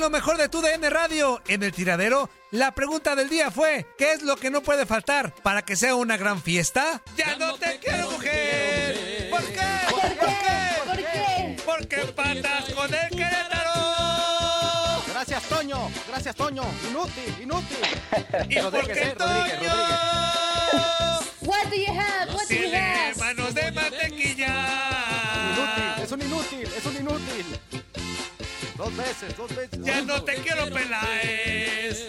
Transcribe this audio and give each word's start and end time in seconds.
En 0.00 0.04
lo 0.04 0.08
mejor 0.08 0.38
de 0.38 0.48
tu 0.48 0.62
DN 0.62 0.88
Radio, 0.88 1.42
en 1.46 1.62
el 1.62 1.72
tiradero, 1.72 2.30
la 2.52 2.74
pregunta 2.74 3.14
del 3.14 3.28
día 3.28 3.50
fue: 3.50 3.86
¿Qué 3.98 4.12
es 4.12 4.22
lo 4.22 4.34
que 4.34 4.50
no 4.50 4.62
puede 4.62 4.86
faltar 4.86 5.34
para 5.42 5.60
que 5.60 5.76
sea 5.76 5.94
una 5.94 6.16
gran 6.16 6.40
fiesta? 6.40 7.02
¡Ya 7.18 7.36
no 7.36 7.52
te 7.56 7.78
quiero, 7.78 8.10
mujer! 8.10 9.28
¿Por 9.28 9.42
qué? 9.42 9.60
¿Por 9.90 10.00
qué? 10.00 10.86
¿Por 10.86 10.96
qué? 10.96 11.56
Porque 11.66 11.96
patas 12.16 12.72
con 12.72 12.94
el 12.94 13.10
Querétaro. 13.10 13.72
Gracias, 15.10 15.42
Toño. 15.42 15.90
Gracias, 16.08 16.34
Toño. 16.34 16.62
Inútil, 16.88 17.36
inútil. 17.42 17.78
¿Y 18.48 18.58
por 18.58 18.86
qué 18.86 19.02
eh, 19.02 19.14
Rodríguez? 19.18 19.68
What 21.42 21.66
do 21.68 21.76
you 21.76 21.92
have? 21.92 22.34
What 22.34 22.48
do 22.48 22.54
you 22.54 22.74
have? 22.74 23.18
manos 23.18 23.54
de 23.54 23.70
mantequilla. 23.72 24.39
Dos 28.90 29.06
veces, 29.06 29.36
dos 29.36 29.54
veces. 29.54 29.78
Ya 29.82 30.02
no 30.02 30.22
te 30.24 30.34
quiero, 30.36 30.64
Peláez. 30.70 32.08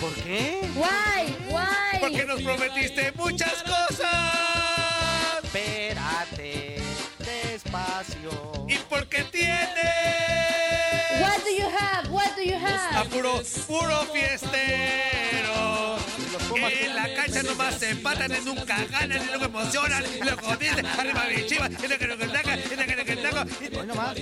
¿Por 0.00 0.12
qué? 0.14 0.60
Why? 0.76 1.36
Why? 1.48 2.00
Porque 2.00 2.24
nos 2.24 2.40
prometiste 2.42 3.12
muchas 3.12 3.62
cosas. 3.62 5.42
Espérate, 5.42 6.80
despacio. 7.18 8.66
Y 8.68 8.76
porque 8.88 9.24
tiene 9.24 9.90
What 11.20 11.38
do 11.44 11.50
you 11.50 11.66
have? 11.66 12.08
What 12.10 12.36
do 12.36 12.42
you 12.42 12.54
a 12.54 13.00
have? 13.00 13.08
puro, 13.10 13.42
puro 13.66 14.06
fiestero. 14.12 15.96
En 16.54 16.94
la 16.94 17.14
cancha 17.14 17.42
nomás 17.42 17.74
se 17.74 17.90
empatan 17.90 18.30
y 18.32 18.44
nunca 18.44 18.84
ganan 18.84 19.20
y 19.22 19.26
luego 19.26 19.44
emocionan 19.46 20.04
y 20.14 20.22
luego 20.22 20.56
dicen 20.56 20.86
arriba 20.86 21.24
mi 21.34 21.46
chivas 21.46 21.70
y 21.70 21.86
luego 21.88 21.98
que 21.98 22.06
lo 22.06 22.18
que 22.18 22.26
taca 22.28 22.56
y 22.56 22.74
luego 22.74 22.84
que 22.86 22.96
lo 22.96 23.04
que 23.04 23.16
taca 23.16 23.46
y 23.60 23.86
nomás. 23.86 24.16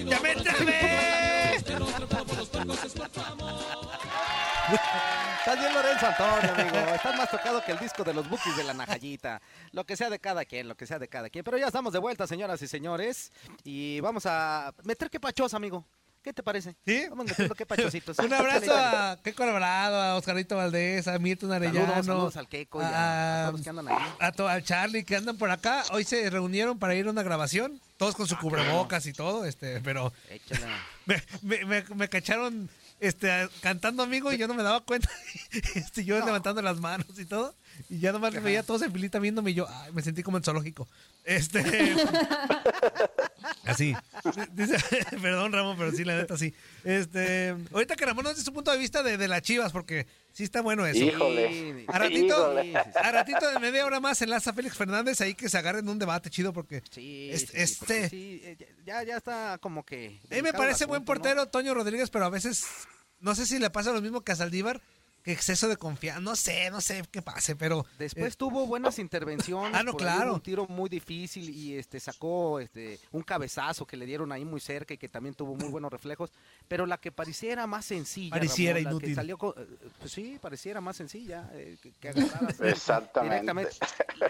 Estás 5.38 5.58
bien 5.58 5.74
Lorenzo 5.74 6.06
Antonio. 6.06 6.94
Estás 6.94 7.16
más 7.16 7.30
tocado 7.30 7.64
que 7.64 7.72
el 7.72 7.78
disco 7.78 8.04
de 8.04 8.14
los 8.14 8.28
Bookies 8.28 8.56
de 8.56 8.64
la 8.64 8.74
Najayita. 8.74 9.40
Lo 9.72 9.84
que 9.84 9.96
sea 9.96 10.10
de 10.10 10.18
cada 10.18 10.44
quien, 10.44 10.68
lo 10.68 10.76
que 10.76 10.86
sea 10.86 10.98
de 10.98 11.08
cada 11.08 11.30
quien. 11.30 11.44
Pero 11.44 11.58
ya 11.58 11.66
estamos 11.66 11.92
de 11.92 11.98
vuelta, 11.98 12.26
señoras 12.26 12.60
y 12.62 12.68
señores. 12.68 13.32
Y 13.64 14.00
vamos 14.00 14.26
a 14.26 14.74
meter 14.84 15.10
que 15.10 15.18
pachos, 15.18 15.54
amigo. 15.54 15.84
¿Qué 16.22 16.32
te 16.32 16.42
parece? 16.42 16.76
¿Sí? 16.86 17.06
Vamos 17.08 17.26
metiendo 17.26 17.54
que 17.54 17.64
pachositos. 17.66 18.18
Un 18.20 18.32
abrazo 18.32 18.72
a 18.76 19.18
Keco 19.22 19.42
Alvarado, 19.44 20.00
a 20.00 20.16
Oscarito 20.16 20.56
Valdés, 20.56 21.06
a 21.08 21.18
Milton 21.18 21.52
Arellano. 21.52 21.86
Saludos, 21.86 22.06
saludos 22.06 22.36
al 22.36 22.48
Keiko 22.48 22.80
y 22.82 22.84
a, 22.84 23.46
a 23.46 23.50
todos 23.50 23.62
que 23.62 23.70
andan 23.70 23.88
ahí. 23.88 23.96
a 24.20 24.32
to- 24.32 24.60
Charlie 24.60 25.04
que 25.04 25.16
andan 25.16 25.36
por 25.38 25.50
acá. 25.50 25.84
Hoy 25.92 26.04
se 26.04 26.28
reunieron 26.28 26.78
para 26.78 26.94
ir 26.94 27.06
a 27.06 27.10
una 27.10 27.22
grabación, 27.22 27.80
todos 27.96 28.14
con 28.14 28.26
su 28.26 28.34
Ah, 28.34 28.38
cubrebocas 28.40 29.06
y 29.06 29.12
todo, 29.12 29.44
este, 29.44 29.80
pero 29.80 30.12
me, 31.42 31.64
me- 31.64 31.82
me 31.94 32.08
cacharon 32.08 32.68
este, 33.00 33.48
cantando 33.60 34.02
amigo 34.02 34.32
y 34.32 34.38
yo 34.38 34.48
no 34.48 34.54
me 34.54 34.62
daba 34.62 34.80
cuenta. 34.80 35.08
Este, 35.74 36.04
yo 36.04 36.18
levantando 36.24 36.60
las 36.62 36.78
manos 36.80 37.06
y 37.18 37.24
todo. 37.24 37.54
Y 37.88 37.98
ya 38.00 38.12
nomás 38.12 38.32
veía 38.42 38.60
a 38.60 38.62
todos 38.62 38.82
en 38.82 38.92
filita 38.92 39.18
viéndome 39.18 39.50
y 39.50 39.54
yo 39.54 39.66
ay, 39.68 39.92
me 39.92 40.02
sentí 40.02 40.22
como 40.22 40.36
en 40.36 40.44
zoológico. 40.44 40.88
Este. 41.24 41.62
así. 43.64 43.94
Dice, 44.52 44.76
perdón, 45.22 45.52
Ramón, 45.52 45.76
pero 45.78 45.92
sí, 45.92 46.04
la 46.04 46.16
neta 46.16 46.36
sí. 46.36 46.54
Este. 46.84 47.54
Ahorita 47.72 47.96
que 47.96 48.06
Ramón 48.06 48.24
nos 48.24 48.36
dé 48.36 48.42
su 48.42 48.52
punto 48.52 48.70
de 48.72 48.78
vista 48.78 49.02
de, 49.02 49.16
de 49.16 49.28
las 49.28 49.42
chivas, 49.42 49.72
porque 49.72 50.06
sí 50.32 50.44
está 50.44 50.60
bueno 50.62 50.86
eso. 50.86 51.04
Híjole. 51.04 51.84
A 51.88 51.98
ratito, 51.98 52.56
a 52.94 53.12
ratito 53.12 53.50
de 53.50 53.58
media 53.58 53.84
hora 53.86 54.00
más 54.00 54.20
enlaza 54.22 54.52
Félix 54.52 54.76
Fernández 54.76 55.20
ahí 55.20 55.34
que 55.34 55.48
se 55.48 55.58
agarren 55.58 55.88
un 55.88 55.98
debate 55.98 56.30
chido 56.30 56.52
porque 56.52 56.82
Sí, 56.90 57.30
Es- 57.32 57.40
sí, 57.42 57.46
porque 57.48 57.62
este- 57.62 58.08
sí, 58.10 58.40
eh, 58.44 58.74
ya, 58.84 59.02
ya 59.02 59.16
está 59.16 59.58
como 59.60 59.84
que. 59.84 60.20
a 60.30 60.34
mí 60.34 60.42
me 60.42 60.52
parece 60.52 60.84
buen 60.86 61.04
portero 61.04 61.46
Toño 61.46 61.74
Rodríguez, 61.74 62.10
pero 62.10 62.24
a 62.26 62.30
veces 62.30 62.64
no 63.20 63.34
sé 63.34 63.46
si 63.46 63.58
le 63.58 63.70
pasa 63.70 63.92
lo 63.92 64.00
mismo 64.00 64.22
que 64.22 64.32
a 64.32 64.36
Saldívar, 64.36 64.80
exceso 65.30 65.68
de 65.68 65.76
confianza, 65.76 66.20
no 66.20 66.36
sé, 66.36 66.70
no 66.70 66.80
sé 66.80 67.02
qué 67.10 67.22
pase, 67.22 67.56
pero 67.56 67.84
Después 67.98 68.34
eh, 68.34 68.36
tuvo 68.36 68.66
buenas 68.66 68.98
intervenciones. 68.98 69.72
Ah, 69.74 69.82
no, 69.82 69.94
claro. 69.94 70.34
Un 70.34 70.40
tiro 70.40 70.66
muy 70.68 70.88
difícil 70.88 71.48
y 71.50 71.76
este 71.76 72.00
sacó 72.00 72.60
este 72.60 72.98
un 73.12 73.22
cabezazo 73.22 73.86
que 73.86 73.96
le 73.96 74.06
dieron 74.06 74.32
ahí 74.32 74.44
muy 74.44 74.60
cerca 74.60 74.94
y 74.94 74.98
que 74.98 75.08
también 75.08 75.34
tuvo 75.34 75.54
muy 75.54 75.68
buenos 75.68 75.92
reflejos. 75.92 76.30
Pero 76.68 76.86
la 76.86 76.98
que 76.98 77.12
pareciera 77.12 77.66
más 77.66 77.84
sencilla. 77.84 78.30
Pareciera 78.30 78.74
Ramón, 78.78 78.84
la 78.84 78.90
que 78.90 78.94
inútil. 79.06 79.14
salió 79.14 79.38
con- 79.38 79.54
eh, 79.56 79.66
pues 79.98 80.12
sí, 80.12 80.38
pareciera 80.40 80.80
más 80.80 80.96
sencilla. 80.96 81.48
eh, 81.52 81.76
que, 81.82 81.92
que 81.92 82.08
agarraras 82.08 82.60
Exactamente. 82.60 83.34
directamente. 83.40 83.76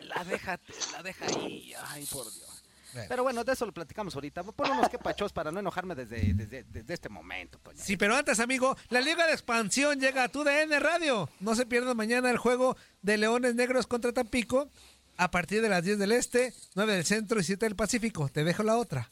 La 0.06 0.24
deja, 0.24 0.60
la 0.92 1.02
deja 1.02 1.26
ahí. 1.26 1.72
Ay, 1.88 2.06
por 2.10 2.24
Dios. 2.32 2.57
Eh. 2.98 3.06
Pero 3.08 3.22
bueno, 3.22 3.44
de 3.44 3.52
eso 3.52 3.66
lo 3.66 3.72
platicamos 3.72 4.14
ahorita. 4.14 4.42
Ponemos 4.42 4.88
que 4.88 4.98
pachos 4.98 5.32
para 5.32 5.50
no 5.50 5.60
enojarme 5.60 5.94
desde, 5.94 6.34
desde, 6.34 6.64
desde 6.64 6.94
este 6.94 7.08
momento. 7.08 7.60
Sí, 7.76 7.96
pero 7.96 8.14
antes, 8.16 8.40
amigo, 8.40 8.76
la 8.90 9.00
Liga 9.00 9.26
de 9.26 9.32
Expansión 9.32 10.00
llega 10.00 10.24
a 10.24 10.28
tu 10.28 10.44
DN 10.44 10.78
Radio. 10.80 11.28
No 11.40 11.54
se 11.54 11.66
pierdan 11.66 11.96
mañana 11.96 12.30
el 12.30 12.38
juego 12.38 12.76
de 13.02 13.18
Leones 13.18 13.54
Negros 13.54 13.86
contra 13.86 14.12
Tampico 14.12 14.68
a 15.16 15.30
partir 15.30 15.62
de 15.62 15.68
las 15.68 15.82
10 15.82 15.98
del 15.98 16.12
Este, 16.12 16.52
9 16.74 16.92
del 16.94 17.04
Centro 17.04 17.40
y 17.40 17.44
7 17.44 17.66
del 17.66 17.76
Pacífico. 17.76 18.28
Te 18.28 18.44
dejo 18.44 18.62
la 18.62 18.76
otra. 18.76 19.10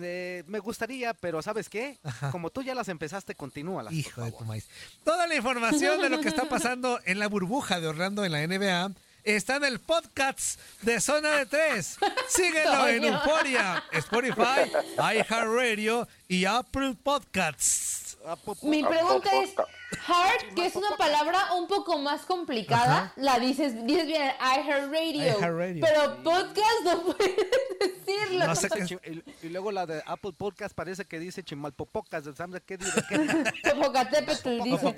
Eh, 0.00 0.44
me 0.46 0.58
gustaría, 0.58 1.14
pero 1.14 1.40
¿sabes 1.40 1.68
qué? 1.70 1.98
Como 2.30 2.50
tú 2.50 2.62
ya 2.62 2.74
las 2.74 2.88
empezaste, 2.88 3.34
continúalas. 3.34 3.90
por 3.90 3.98
Hijo 3.98 4.20
de 4.22 4.30
favor. 4.30 4.38
tu 4.44 4.44
maíz. 4.46 4.68
Toda 5.02 5.26
la 5.26 5.34
información 5.34 6.00
de 6.02 6.10
lo 6.10 6.20
que 6.20 6.28
está 6.28 6.46
pasando 6.48 7.00
en 7.04 7.18
la 7.18 7.26
burbuja 7.26 7.80
de 7.80 7.86
Orlando 7.88 8.24
en 8.24 8.32
la 8.32 8.46
NBA 8.46 8.92
está 9.34 9.56
en 9.56 9.64
el 9.64 9.78
podcast 9.78 10.58
de 10.82 11.00
Zona 11.00 11.36
de 11.36 11.46
Tres. 11.46 11.98
Síguelo 12.28 12.88
en. 12.88 13.04
Euforia, 13.04 13.84
Spotify, 13.92 14.70
iHeartRadio 14.96 16.08
y 16.28 16.44
Apple 16.44 16.96
Podcasts. 17.02 18.07
Ah, 18.30 18.36
pu- 18.36 18.54
pu- 18.54 18.68
Mi 18.68 18.82
pregunta 18.84 19.30
es, 19.42 19.54
heart, 20.06 20.54
que 20.54 20.66
es 20.66 20.76
una 20.76 20.90
palabra 20.98 21.54
un 21.54 21.66
poco 21.66 21.98
más 21.98 22.22
complicada, 22.26 22.98
Ajá. 23.04 23.12
la 23.16 23.38
dices, 23.38 23.86
dices 23.86 24.06
bien, 24.06 24.32
iHeartRadio. 24.38 25.38
iHeartRadio. 25.38 25.80
Pero 25.86 26.22
podcast 26.22 26.80
no 26.84 27.02
puedes 27.04 27.36
decirlo. 28.06 28.46
No 28.46 28.54
sé 28.54 28.68
qué 28.68 28.84
Chi- 28.84 28.98
Y, 29.42 29.46
y 29.46 29.48
luego 29.48 29.72
la 29.72 29.86
de 29.86 30.02
Apple 30.04 30.32
Podcast 30.36 30.74
parece 30.74 31.06
que 31.06 31.18
dice 31.18 31.42
Chimalpopocas. 31.42 32.24
¿Sabes 32.36 32.62
qué 32.66 32.76
dice? 32.78 33.02
Popocatépetl 33.74 34.62
dice. 34.62 34.94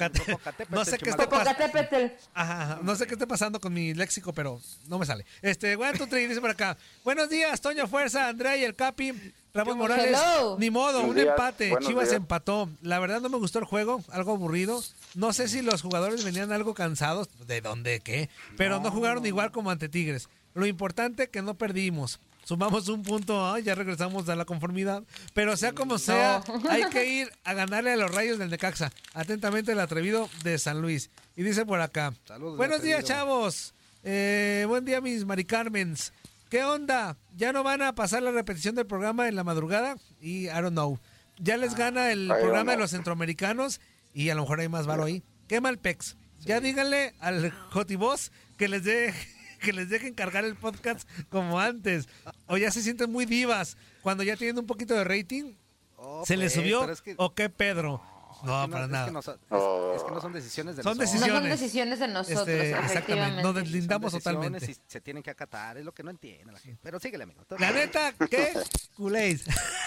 No 0.70 0.84
sé 0.84 0.98
qué 0.98 1.10
está 1.10 1.28
pasando. 1.28 2.10
Ajá. 2.34 2.78
No 2.82 2.96
sé 2.96 3.06
qué 3.06 3.12
está 3.14 3.26
pasando 3.26 3.60
con 3.60 3.72
mi 3.72 3.94
léxico, 3.94 4.32
pero 4.32 4.60
no 4.88 4.98
me 4.98 5.06
sale. 5.06 5.24
Este, 5.42 5.76
two, 5.76 6.06
three, 6.08 6.26
dice 6.26 6.40
por 6.40 6.50
acá. 6.50 6.76
Buenos 7.04 7.28
días, 7.28 7.60
Toño 7.60 7.86
Fuerza, 7.86 8.28
Andrea 8.28 8.56
y 8.56 8.64
el 8.64 8.74
Capi. 8.74 9.12
Ramón 9.52 9.78
Morales. 9.78 10.16
Hello. 10.18 10.56
Ni 10.58 10.70
modo, 10.70 11.02
un 11.02 11.14
días, 11.14 11.28
empate. 11.28 11.70
buenos 11.70 11.88
Chivas 11.88 12.08
días. 12.10 12.16
empató. 12.16 12.68
La 12.82 12.98
verdad 12.98 13.20
no 13.20 13.28
me 13.28 13.38
gustó 13.38 13.58
el 13.58 13.64
juego, 13.64 14.02
algo 14.10 14.32
aburrido. 14.32 14.82
No 15.14 15.32
sé 15.32 15.48
si 15.48 15.62
los 15.62 15.82
jugadores 15.82 16.24
venían 16.24 16.52
algo 16.52 16.74
cansados, 16.74 17.28
de 17.46 17.60
dónde 17.60 18.00
qué, 18.00 18.28
pero 18.56 18.80
no, 18.80 18.90
jugaron 18.90 19.24
igual 19.26 19.50
como 19.50 19.70
ante 19.70 19.88
Tigres. 19.88 20.28
Lo 20.54 20.66
importante 20.66 21.28
que 21.28 21.42
no 21.42 21.54
perdimos. 21.54 22.20
Sumamos 22.44 22.88
un 22.88 23.02
punto, 23.02 23.52
ay, 23.52 23.62
ya 23.62 23.74
regresamos 23.74 24.28
a 24.28 24.34
la 24.34 24.44
conformidad. 24.44 25.04
Pero 25.34 25.56
sea 25.56 25.72
como 25.72 25.98
sea, 25.98 26.42
hay 26.68 26.84
que 26.84 27.06
ir 27.06 27.32
a 27.44 27.54
ganarle 27.54 27.92
a 27.92 27.96
los 27.96 28.12
rayos 28.12 28.38
del 28.38 28.50
Necaxa. 28.50 28.90
Atentamente 29.14 29.72
el 29.72 29.80
atrevido 29.80 30.28
de 30.42 30.58
San 30.58 30.80
Luis. 30.80 31.10
Y 31.36 31.42
dice 31.42 31.64
por 31.64 31.80
acá. 31.80 32.12
Saludos, 32.26 32.56
Buenos 32.56 32.82
días, 32.82 33.04
chavos. 33.04 33.74
Eh, 34.02 34.64
buen 34.66 34.84
día, 34.84 35.00
mis 35.00 35.24
Mari 35.24 35.44
Carmens. 35.44 36.12
¿Qué 36.50 36.64
onda? 36.64 37.16
¿Ya 37.36 37.52
no 37.52 37.62
van 37.62 37.80
a 37.80 37.94
pasar 37.94 38.22
la 38.22 38.32
repetición 38.32 38.74
del 38.74 38.86
programa 38.86 39.28
en 39.28 39.36
la 39.36 39.44
madrugada? 39.44 39.96
Y 40.20 40.46
I 40.48 40.52
don't 40.60 40.72
know. 40.72 40.98
Ya 41.38 41.56
les 41.56 41.74
gana 41.74 42.10
el 42.12 42.24
I 42.26 42.28
programa 42.28 42.72
de 42.72 42.78
los 42.78 42.90
centroamericanos 42.90 43.80
y 44.12 44.28
a 44.30 44.34
lo 44.34 44.42
mejor 44.42 44.60
hay 44.60 44.68
más 44.68 44.86
varo 44.86 45.04
ahí. 45.04 45.22
Qué 45.46 45.60
mal 45.60 45.78
pex. 45.78 46.16
Ya 46.40 46.60
díganle 46.60 47.14
al 47.20 47.50
Jotiboss 47.70 48.32
que 48.58 48.68
les 48.68 48.82
dé 48.84 49.14
que 49.62 49.72
les 49.72 49.88
dejen 49.90 50.12
cargar 50.14 50.44
el 50.44 50.56
podcast 50.56 51.08
como 51.28 51.60
antes. 51.60 52.08
O 52.46 52.56
ya 52.56 52.70
se 52.70 52.82
sienten 52.82 53.12
muy 53.12 53.26
divas. 53.26 53.76
Cuando 54.02 54.22
ya 54.24 54.36
tienen 54.36 54.58
un 54.58 54.66
poquito 54.66 54.94
de 54.94 55.04
rating, 55.04 55.54
Oh, 56.02 56.24
¿se 56.26 56.36
les 56.38 56.54
pues, 56.54 56.64
subió? 56.64 56.80
pero 56.80 56.92
es 56.94 57.02
que- 57.02 57.14
¿O 57.18 57.34
qué 57.34 57.50
Pedro? 57.50 58.02
No, 58.44 58.66
que 58.66 58.72
para 58.72 58.84
es 58.84 58.88
que 58.88 58.92
nada. 58.92 59.10
no 59.10 59.22
son- 59.22 59.34
es- 59.34 59.40
Oh. 59.50 59.92
es 59.96 60.02
que 60.04 60.10
no 60.10 60.20
son 60.20 60.32
decisiones 60.32 60.76
de 60.76 60.82
Son 60.82 60.96
nosotros. 60.96 61.12
No 61.12 61.18
son 61.20 61.28
Decisiones. 61.42 61.60
decisiones 61.60 61.98
de 61.98 62.08
nosotros, 62.08 62.48
Este, 62.48 62.70
efectivamente. 62.70 63.42
Nos 63.42 63.54
deslindamos 63.54 64.10
Son 64.12 64.18
decisiones 64.20 64.60
totalmente. 64.62 64.72
y 64.72 64.90
se 64.92 65.00
tienen 65.00 65.22
que 65.22 65.30
acatar, 65.30 65.76
es 65.78 65.84
lo 65.84 65.92
que 65.92 66.02
no 66.02 66.10
entiende 66.10 66.52
la 66.52 66.58
gente. 66.60 66.80
Pero 66.82 66.98
síguele, 67.00 67.24
amigo. 67.24 67.44
La 67.58 67.70
neta, 67.72 68.12
¿qué? 68.30 68.52
Culéis. 68.96 69.44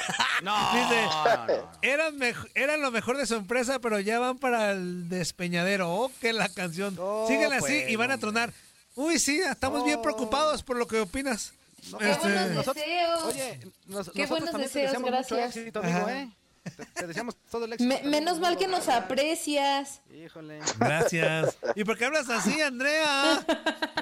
No, 0.44 0.54
Dice, 0.74 1.02
no, 1.06 1.48
no. 1.48 1.72
Eran, 1.82 2.16
eran 2.56 2.82
lo 2.82 2.92
mejor 2.92 3.16
de 3.18 3.26
su 3.26 3.36
empresa, 3.36 3.80
pero 3.80 4.00
ya 4.02 4.20
van 4.20 4.38
para 4.38 4.72
el 4.72 5.08
despeñadero. 5.08 5.90
Oh, 5.94 6.12
que 6.20 6.34
la 6.34 6.50
canción. 6.50 6.96
No, 6.96 7.26
Síguela 7.28 7.56
así 7.56 7.62
pues, 7.66 7.90
y 7.90 7.96
van 7.96 8.12
a 8.12 8.16
hombre. 8.16 8.22
tronar. 8.32 8.54
Uy, 8.96 9.20
sí, 9.20 9.40
estamos 9.40 9.86
bien 9.86 9.96
No. 9.98 10.02
preocupados 10.02 10.62
por 10.62 10.76
lo 10.76 10.86
que 10.88 11.00
opinas. 11.00 11.54
No, 11.90 11.98
Qué 11.98 12.12
Este, 12.12 12.28
buenos 12.28 12.52
nosotros- 12.52 12.76
deseos. 12.86 13.24
Oye, 13.24 13.60
nos- 13.88 14.10
Qué 14.10 14.22
nosotros 14.22 14.30
buenos 14.30 14.54
deseos, 14.62 14.74
deseamos 14.92 15.12
mucho 15.12 15.36
gracias. 15.36 15.56
éxito, 15.58 15.80
amigo. 15.80 16.10
¿eh? 16.10 16.30
Te, 16.64 16.86
te 16.86 17.08
deseamos 17.08 17.36
todo 17.52 17.66
el 17.66 17.74
éxito. 17.74 17.94
Me- 17.94 18.04
menos 18.10 18.40
mal 18.40 18.58
que 18.58 18.68
nos 18.68 18.88
aprecias. 18.88 20.02
Híjole. 20.14 20.60
Gracias. 20.80 21.58
¿Y 21.76 21.84
por 21.84 21.98
qué 21.98 22.06
hablas 22.06 22.30
así, 22.30 22.62
Andrea? 22.62 23.44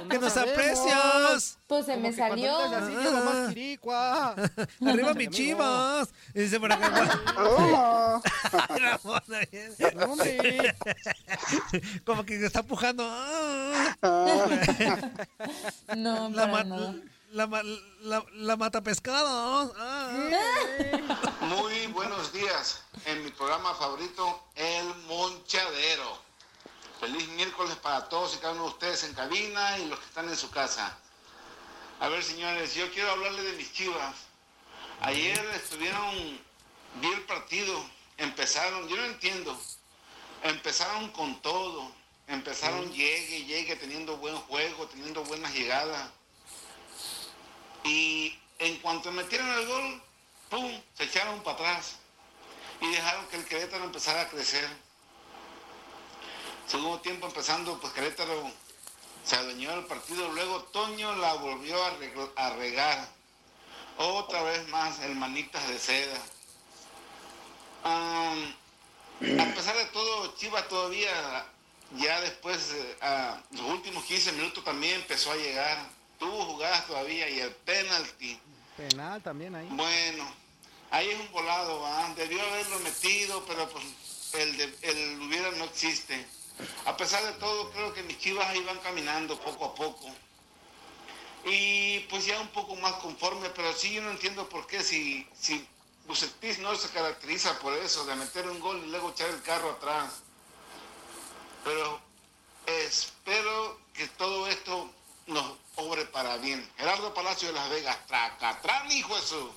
que 0.09 0.15
no 0.17 0.21
nos 0.21 0.33
sabemos. 0.33 0.59
aprecias. 0.59 1.57
Pues 1.67 1.85
se 1.85 1.93
Como 1.93 2.03
me 2.03 2.09
que 2.11 2.17
salió. 2.17 2.57
digas 2.67 2.83
así, 2.83 2.91
llego 2.95 3.23
más 3.23 3.49
quiricua. 3.49 4.35
Arriba 4.85 5.13
mi 5.13 5.25
Amigo. 5.25 5.31
chivas. 5.31 6.09
Y 6.35 6.41
dice 6.41 6.59
por 6.59 6.71
acá. 6.71 6.91
Como 12.05 12.25
que 12.25 12.45
está 12.45 12.63
pujando. 12.63 13.03
Ah. 13.07 13.95
No, 15.95 16.29
La, 16.29 16.51
para 16.51 16.63
nada. 16.63 16.95
La, 17.31 17.47
ma- 17.47 17.63
la, 18.01 18.25
la 18.33 18.55
mata 18.57 18.81
pescado. 18.81 19.73
Muy 21.41 21.87
buenos 21.87 22.31
días 22.33 22.81
en 23.05 23.23
mi 23.23 23.31
programa 23.31 23.73
favorito, 23.75 24.43
El 24.55 24.85
Monchadero. 25.07 26.19
Feliz 26.99 27.27
miércoles 27.29 27.75
para 27.77 28.07
todos 28.09 28.35
y 28.35 28.37
cada 28.37 28.53
uno 28.53 28.63
de 28.63 28.69
ustedes 28.69 29.03
en 29.05 29.13
cabina 29.13 29.79
y 29.79 29.85
los 29.87 29.97
que 29.99 30.05
están 30.05 30.29
en 30.29 30.37
su 30.37 30.49
casa. 30.51 30.97
A 31.99 32.07
ver, 32.09 32.23
señores, 32.23 32.73
yo 32.75 32.89
quiero 32.91 33.11
hablarles 33.11 33.43
de 33.45 33.53
mis 33.53 33.73
chivas. 33.73 34.15
Ayer 35.01 35.39
estuvieron, 35.55 36.39
vi 37.01 37.07
el 37.07 37.21
partido, 37.23 37.83
empezaron, 38.17 38.87
yo 38.87 38.97
no 38.97 39.05
entiendo, 39.05 39.59
empezaron 40.43 41.09
con 41.11 41.41
todo, 41.41 41.91
empezaron 42.27 42.91
llegue, 42.93 43.45
llegue, 43.45 43.75
teniendo 43.77 44.17
buen 44.17 44.35
juego, 44.35 44.85
teniendo 44.87 45.23
buenas 45.23 45.53
llegadas. 45.53 46.09
Y 47.83 48.37
en 48.59 48.77
cuanto 48.79 49.11
metieron 49.11 49.47
el 49.49 49.67
gol, 49.67 50.01
¡pum! 50.49 50.81
Se 50.95 51.03
echaron 51.05 51.41
para 51.43 51.55
atrás 51.55 51.95
y 52.79 52.87
dejaron 52.91 53.25
que 53.27 53.37
el 53.37 53.45
Querétaro 53.45 53.83
empezara 53.85 54.21
a 54.21 54.29
crecer. 54.29 54.67
Segundo 56.67 56.99
tiempo 57.01 57.27
empezando, 57.27 57.79
pues 57.79 57.91
Querétaro 57.93 58.49
se 59.25 59.35
adueñó 59.35 59.71
del 59.71 59.85
partido. 59.85 60.29
Luego 60.31 60.63
Toño 60.65 61.15
la 61.15 61.33
volvió 61.35 61.83
a, 61.83 61.97
reg- 61.99 62.31
a 62.35 62.49
regar. 62.55 63.07
Otra 63.97 64.41
vez 64.43 64.67
más 64.69 64.99
el 64.99 65.15
manitas 65.15 65.67
de 65.67 65.77
seda. 65.79 66.17
A 67.83 68.35
pesar 69.55 69.75
de 69.77 69.85
todo, 69.85 70.35
Chivas 70.37 70.67
todavía, 70.67 71.45
ya 71.97 72.21
después, 72.21 72.73
a 73.01 73.39
los 73.51 73.61
últimos 73.61 74.03
15 74.05 74.31
minutos 74.33 74.63
también 74.63 74.95
empezó 74.95 75.31
a 75.31 75.35
llegar. 75.35 75.77
Tuvo 76.21 76.45
jugadas 76.45 76.85
todavía 76.85 77.27
y 77.27 77.39
el 77.39 77.49
penalti. 77.51 78.39
Penal 78.77 79.23
también 79.23 79.55
ahí. 79.55 79.67
Bueno, 79.71 80.23
ahí 80.91 81.09
es 81.09 81.19
un 81.19 81.31
volado, 81.31 81.83
debió 82.15 82.39
haberlo 82.43 82.77
metido, 82.81 83.43
pero 83.47 83.67
pues 83.69 83.83
el, 84.33 84.55
de- 84.55 84.77
el 84.83 85.19
hubiera 85.19 85.49
no 85.53 85.63
existe. 85.63 86.23
A 86.85 86.95
pesar 86.95 87.23
de 87.25 87.31
todo, 87.39 87.71
creo 87.71 87.91
que 87.95 88.03
mis 88.03 88.19
chivas 88.19 88.47
ahí 88.49 88.61
van 88.63 88.77
caminando 88.81 89.35
poco 89.39 89.65
a 89.65 89.73
poco. 89.73 90.11
Y 91.45 92.01
pues 92.01 92.27
ya 92.27 92.39
un 92.39 92.49
poco 92.49 92.75
más 92.75 92.93
conforme, 92.97 93.49
pero 93.49 93.73
sí 93.73 93.91
yo 93.93 94.03
no 94.03 94.11
entiendo 94.11 94.47
por 94.47 94.67
qué 94.67 94.83
si, 94.83 95.27
si 95.33 95.67
Bucetich 96.05 96.59
no 96.59 96.75
se 96.75 96.89
caracteriza 96.89 97.57
por 97.57 97.73
eso, 97.73 98.05
de 98.05 98.15
meter 98.15 98.47
un 98.47 98.59
gol 98.59 98.79
y 98.85 98.91
luego 98.91 99.09
echar 99.09 99.31
el 99.31 99.41
carro 99.41 99.71
atrás. 99.71 100.21
Pero 101.63 101.99
espero 102.67 103.79
que 103.95 104.07
todo 104.09 104.45
esto 104.47 104.87
nos 105.31 105.53
obre 105.75 106.05
para 106.05 106.37
bien. 106.37 106.67
Gerardo 106.77 107.13
Palacio 107.13 107.47
de 107.49 107.53
Las 107.55 107.69
Vegas, 107.69 107.97
Tracatrán, 108.07 108.91
hijo 108.91 109.15
de 109.15 109.21
su... 109.21 109.51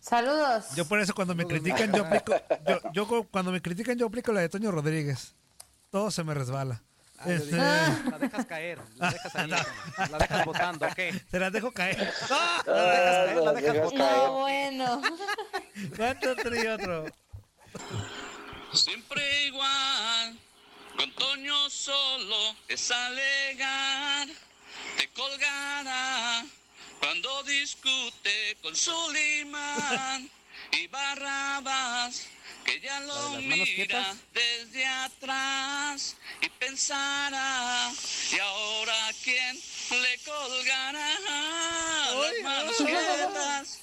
Saludos. 0.00 0.66
Yo 0.76 0.84
por 0.86 1.00
eso 1.00 1.14
cuando 1.14 1.34
me 1.34 1.44
critican, 1.46 1.92
yo 1.92 2.04
aplico, 2.06 2.32
yo, 2.68 2.80
yo 2.92 3.08
cu- 3.08 3.26
cuando 3.28 3.50
me 3.50 3.60
critican, 3.60 3.98
yo 3.98 4.06
aplico 4.06 4.32
la 4.32 4.40
de 4.40 4.48
Toño 4.48 4.70
Rodríguez. 4.70 5.34
Todo 5.90 6.10
se 6.12 6.22
me 6.22 6.32
resbala. 6.34 6.80
Ah, 7.18 7.24
Este, 7.32 7.56
La 7.56 8.18
dejas 8.20 8.46
caer, 8.46 8.78
la 8.96 9.10
dejas 9.10 9.34
ahí, 9.36 9.48
la 9.48 10.18
dejas 10.18 10.44
botando, 10.44 10.86
¿qué? 10.94 11.18
se 11.30 11.38
las 11.40 11.50
dejo 11.50 11.72
caer. 11.72 12.12
¡Ah! 12.30 12.62
La 12.66 12.82
dejas 12.82 13.16
caer, 13.26 13.36
la 13.42 13.52
dejas 13.52 13.76
botando. 13.84 14.26
No, 14.26 14.32
bueno. 14.40 15.02
¿Cuánto 15.96 16.30
otro 16.32 16.54
y 16.62 16.66
otro? 16.66 17.06
Siempre 18.72 19.46
igual, 19.46 20.38
con 20.98 21.10
Toño 21.14 21.70
solo 21.70 22.54
es 22.68 22.90
alegar, 22.90 24.28
te 24.96 25.08
colgará 25.08 26.44
cuando 27.00 27.42
discute 27.44 28.56
con 28.62 28.74
Sulimán 28.74 30.30
y 30.72 30.86
Barrabás, 30.88 32.26
que 32.64 32.80
ya 32.80 33.00
lo 33.00 33.14
¿La 33.14 33.20
de 33.20 33.32
las 33.36 33.42
manos 33.42 33.68
mira 33.68 33.74
quietas? 33.76 34.16
desde 34.32 34.86
atrás 34.86 36.16
y 36.40 36.48
pensará, 36.48 37.92
¿y 38.32 38.38
ahora 38.38 39.10
quién 39.22 39.60
le 40.02 40.18
colgará? 40.24 41.18
Las 42.14 42.42
manos 42.42 42.76
quietas. 42.76 43.78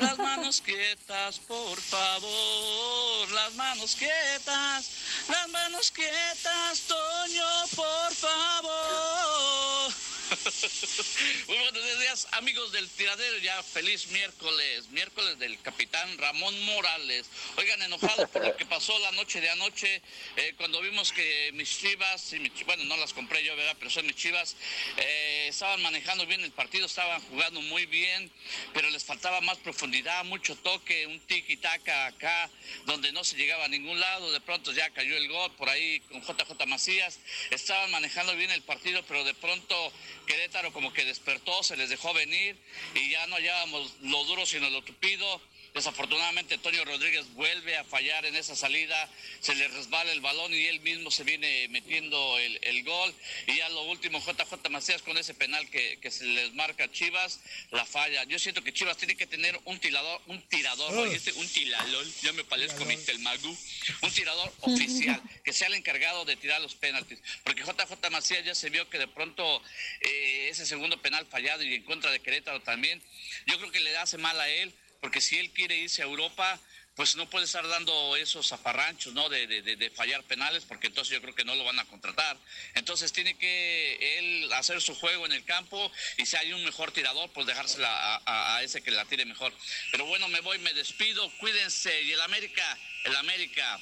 Las 0.00 0.18
manos 0.18 0.60
quietas, 0.62 1.38
por 1.40 1.80
favor. 1.80 3.30
Las 3.30 3.54
manos 3.54 3.94
quietas. 3.94 4.90
Las 5.28 5.48
manos 5.48 5.90
quietas, 5.90 6.80
Toño, 6.88 7.66
por 7.74 8.14
favor. 8.14 9.92
Muy 11.46 11.56
buenos 11.58 11.98
días, 12.00 12.26
amigos 12.32 12.72
del 12.72 12.88
tiradero. 12.90 13.38
Ya 13.38 13.62
feliz 13.62 14.08
miércoles, 14.08 14.88
miércoles 14.90 15.38
del 15.38 15.60
capitán 15.60 16.18
Ramón 16.18 16.60
Morales. 16.64 17.26
Oigan, 17.56 17.80
enojado 17.82 18.26
por 18.28 18.44
lo 18.44 18.56
que 18.56 18.66
pasó 18.66 18.98
la 18.98 19.12
noche 19.12 19.40
de 19.40 19.50
anoche, 19.50 20.02
eh, 20.36 20.54
cuando 20.56 20.80
vimos 20.80 21.12
que 21.12 21.50
mis 21.54 21.78
chivas, 21.78 22.32
y 22.32 22.40
mis- 22.40 22.66
bueno, 22.66 22.84
no 22.84 22.96
las 22.96 23.12
compré 23.12 23.44
yo, 23.44 23.54
¿verdad? 23.54 23.76
Pero 23.78 23.90
son 23.90 24.06
mis 24.06 24.16
chivas, 24.16 24.56
eh, 24.96 25.46
estaban 25.48 25.80
manejando 25.82 26.26
bien 26.26 26.40
el 26.40 26.50
partido, 26.50 26.86
estaban 26.86 27.20
jugando 27.28 27.60
muy 27.60 27.86
bien, 27.86 28.30
pero 28.74 28.90
les 28.90 29.04
faltaba 29.04 29.40
más 29.42 29.58
profundidad, 29.58 30.24
mucho 30.24 30.56
toque, 30.56 31.06
un 31.06 31.20
tiki-taka 31.20 32.06
acá, 32.06 32.50
donde 32.86 33.12
no 33.12 33.22
se 33.22 33.36
llegaba 33.36 33.66
a 33.66 33.68
ningún 33.68 34.00
lado. 34.00 34.32
De 34.32 34.40
pronto 34.40 34.72
ya 34.72 34.90
cayó 34.90 35.16
el 35.16 35.28
gol 35.28 35.52
por 35.56 35.68
ahí 35.68 36.00
con 36.10 36.20
JJ 36.22 36.66
Macías. 36.66 37.20
Estaban 37.50 37.92
manejando 37.92 38.34
bien 38.34 38.50
el 38.50 38.62
partido, 38.62 39.04
pero 39.06 39.22
de 39.22 39.34
pronto 39.34 39.92
Querétaro 40.26 40.72
como 40.72 40.92
que 40.92 41.04
despertó, 41.04 41.62
se 41.62 41.76
les 41.76 41.88
dejó 41.88 42.12
venir 42.12 42.56
y 42.94 43.10
ya 43.10 43.26
no 43.28 43.36
hallábamos 43.36 43.94
lo 44.02 44.24
duro 44.24 44.44
sino 44.44 44.68
lo 44.70 44.82
tupido. 44.82 45.40
Desafortunadamente 45.74 46.54
Antonio 46.54 46.84
Rodríguez 46.84 47.26
vuelve 47.34 47.76
a 47.76 47.84
fallar 47.84 48.24
en 48.24 48.36
esa 48.36 48.56
salida, 48.56 49.08
se 49.40 49.54
le 49.54 49.68
resbala 49.68 50.12
el 50.12 50.20
balón 50.20 50.54
y 50.54 50.66
él 50.66 50.80
mismo 50.80 51.10
se 51.10 51.24
viene 51.24 51.68
metiendo 51.68 52.38
el, 52.38 52.58
el 52.62 52.82
gol. 52.84 53.14
Y 53.46 53.56
ya 53.56 53.68
lo 53.68 53.82
último, 53.82 54.18
JJ 54.18 54.70
Macías 54.70 55.02
con 55.02 55.18
ese 55.18 55.34
penal 55.34 55.68
que, 55.70 55.98
que 56.00 56.10
se 56.10 56.24
les 56.24 56.54
marca 56.54 56.84
a 56.84 56.90
Chivas, 56.90 57.40
la 57.70 57.84
falla. 57.84 58.24
Yo 58.24 58.38
siento 58.38 58.62
que 58.62 58.72
Chivas 58.72 58.96
tiene 58.96 59.16
que 59.16 59.26
tener 59.26 59.58
un 59.64 59.78
tirador, 59.78 60.22
un 60.26 60.40
tirador, 60.42 60.86
Oh. 60.96 61.02
¿oíste? 61.02 61.32
un 61.32 61.48
tilalol, 61.48 62.12
ya 62.22 62.32
me 62.32 62.44
parezco 62.44 62.84
mi 62.84 62.96
Telmagu, 62.96 63.56
un 64.02 64.10
tirador 64.12 64.52
oficial, 64.60 65.20
que 65.44 65.52
sea 65.52 65.68
el 65.68 65.74
encargado 65.74 66.24
de 66.24 66.36
tirar 66.36 66.60
los 66.60 66.74
penaltis. 66.74 67.18
Porque 67.44 67.62
JJ 67.62 68.10
Macías 68.10 68.44
ya 68.44 68.54
se 68.54 68.70
vio 68.70 68.88
que 68.88 68.98
de 68.98 69.08
pronto 69.08 69.62
eh, 70.00 70.48
ese 70.50 70.64
segundo 70.64 71.00
penal 71.02 71.26
fallado 71.26 71.62
y 71.62 71.74
en 71.74 71.82
contra 71.82 72.10
de 72.10 72.20
Querétaro 72.20 72.60
también, 72.60 73.02
yo 73.46 73.58
creo 73.58 73.70
que 73.72 73.80
le 73.80 73.96
hace 73.96 74.16
mal 74.18 74.38
a 74.40 74.48
él, 74.48 74.72
porque 75.06 75.20
si 75.20 75.38
él 75.38 75.50
quiere 75.52 75.76
irse 75.76 76.02
a 76.02 76.06
Europa, 76.06 76.58
pues 76.96 77.14
no 77.14 77.30
puede 77.30 77.44
estar 77.44 77.64
dando 77.68 78.16
esos 78.16 78.48
zafarranchos, 78.48 79.14
¿no? 79.14 79.28
De, 79.28 79.46
de- 79.46 79.62
de- 79.62 79.90
fallar 79.90 80.24
penales, 80.24 80.64
porque 80.64 80.88
entonces 80.88 81.14
yo 81.14 81.22
creo 81.22 81.32
que 81.32 81.44
no 81.44 81.54
lo 81.54 81.62
van 81.62 81.78
a 81.78 81.84
contratar. 81.84 82.36
Entonces 82.74 83.12
tiene 83.12 83.38
que 83.38 84.18
él 84.18 84.52
hacer 84.54 84.82
su 84.82 84.96
juego 84.96 85.24
en 85.24 85.30
el 85.30 85.44
campo 85.44 85.92
y 86.16 86.26
si 86.26 86.34
hay 86.36 86.52
un 86.52 86.64
mejor 86.64 86.90
tirador, 86.90 87.30
pues 87.32 87.46
dejársela 87.46 87.88
a, 87.88 88.22
a- 88.26 88.56
a 88.56 88.62
ese 88.64 88.82
que 88.82 88.90
la 88.90 89.04
tire 89.04 89.24
mejor. 89.26 89.52
Pero 89.92 90.06
bueno, 90.06 90.26
me 90.26 90.40
voy, 90.40 90.58
me 90.58 90.74
despido, 90.74 91.30
cuídense. 91.38 92.02
Y 92.02 92.10
el 92.10 92.20
América, 92.22 92.76
el 93.04 93.14
América 93.14 93.78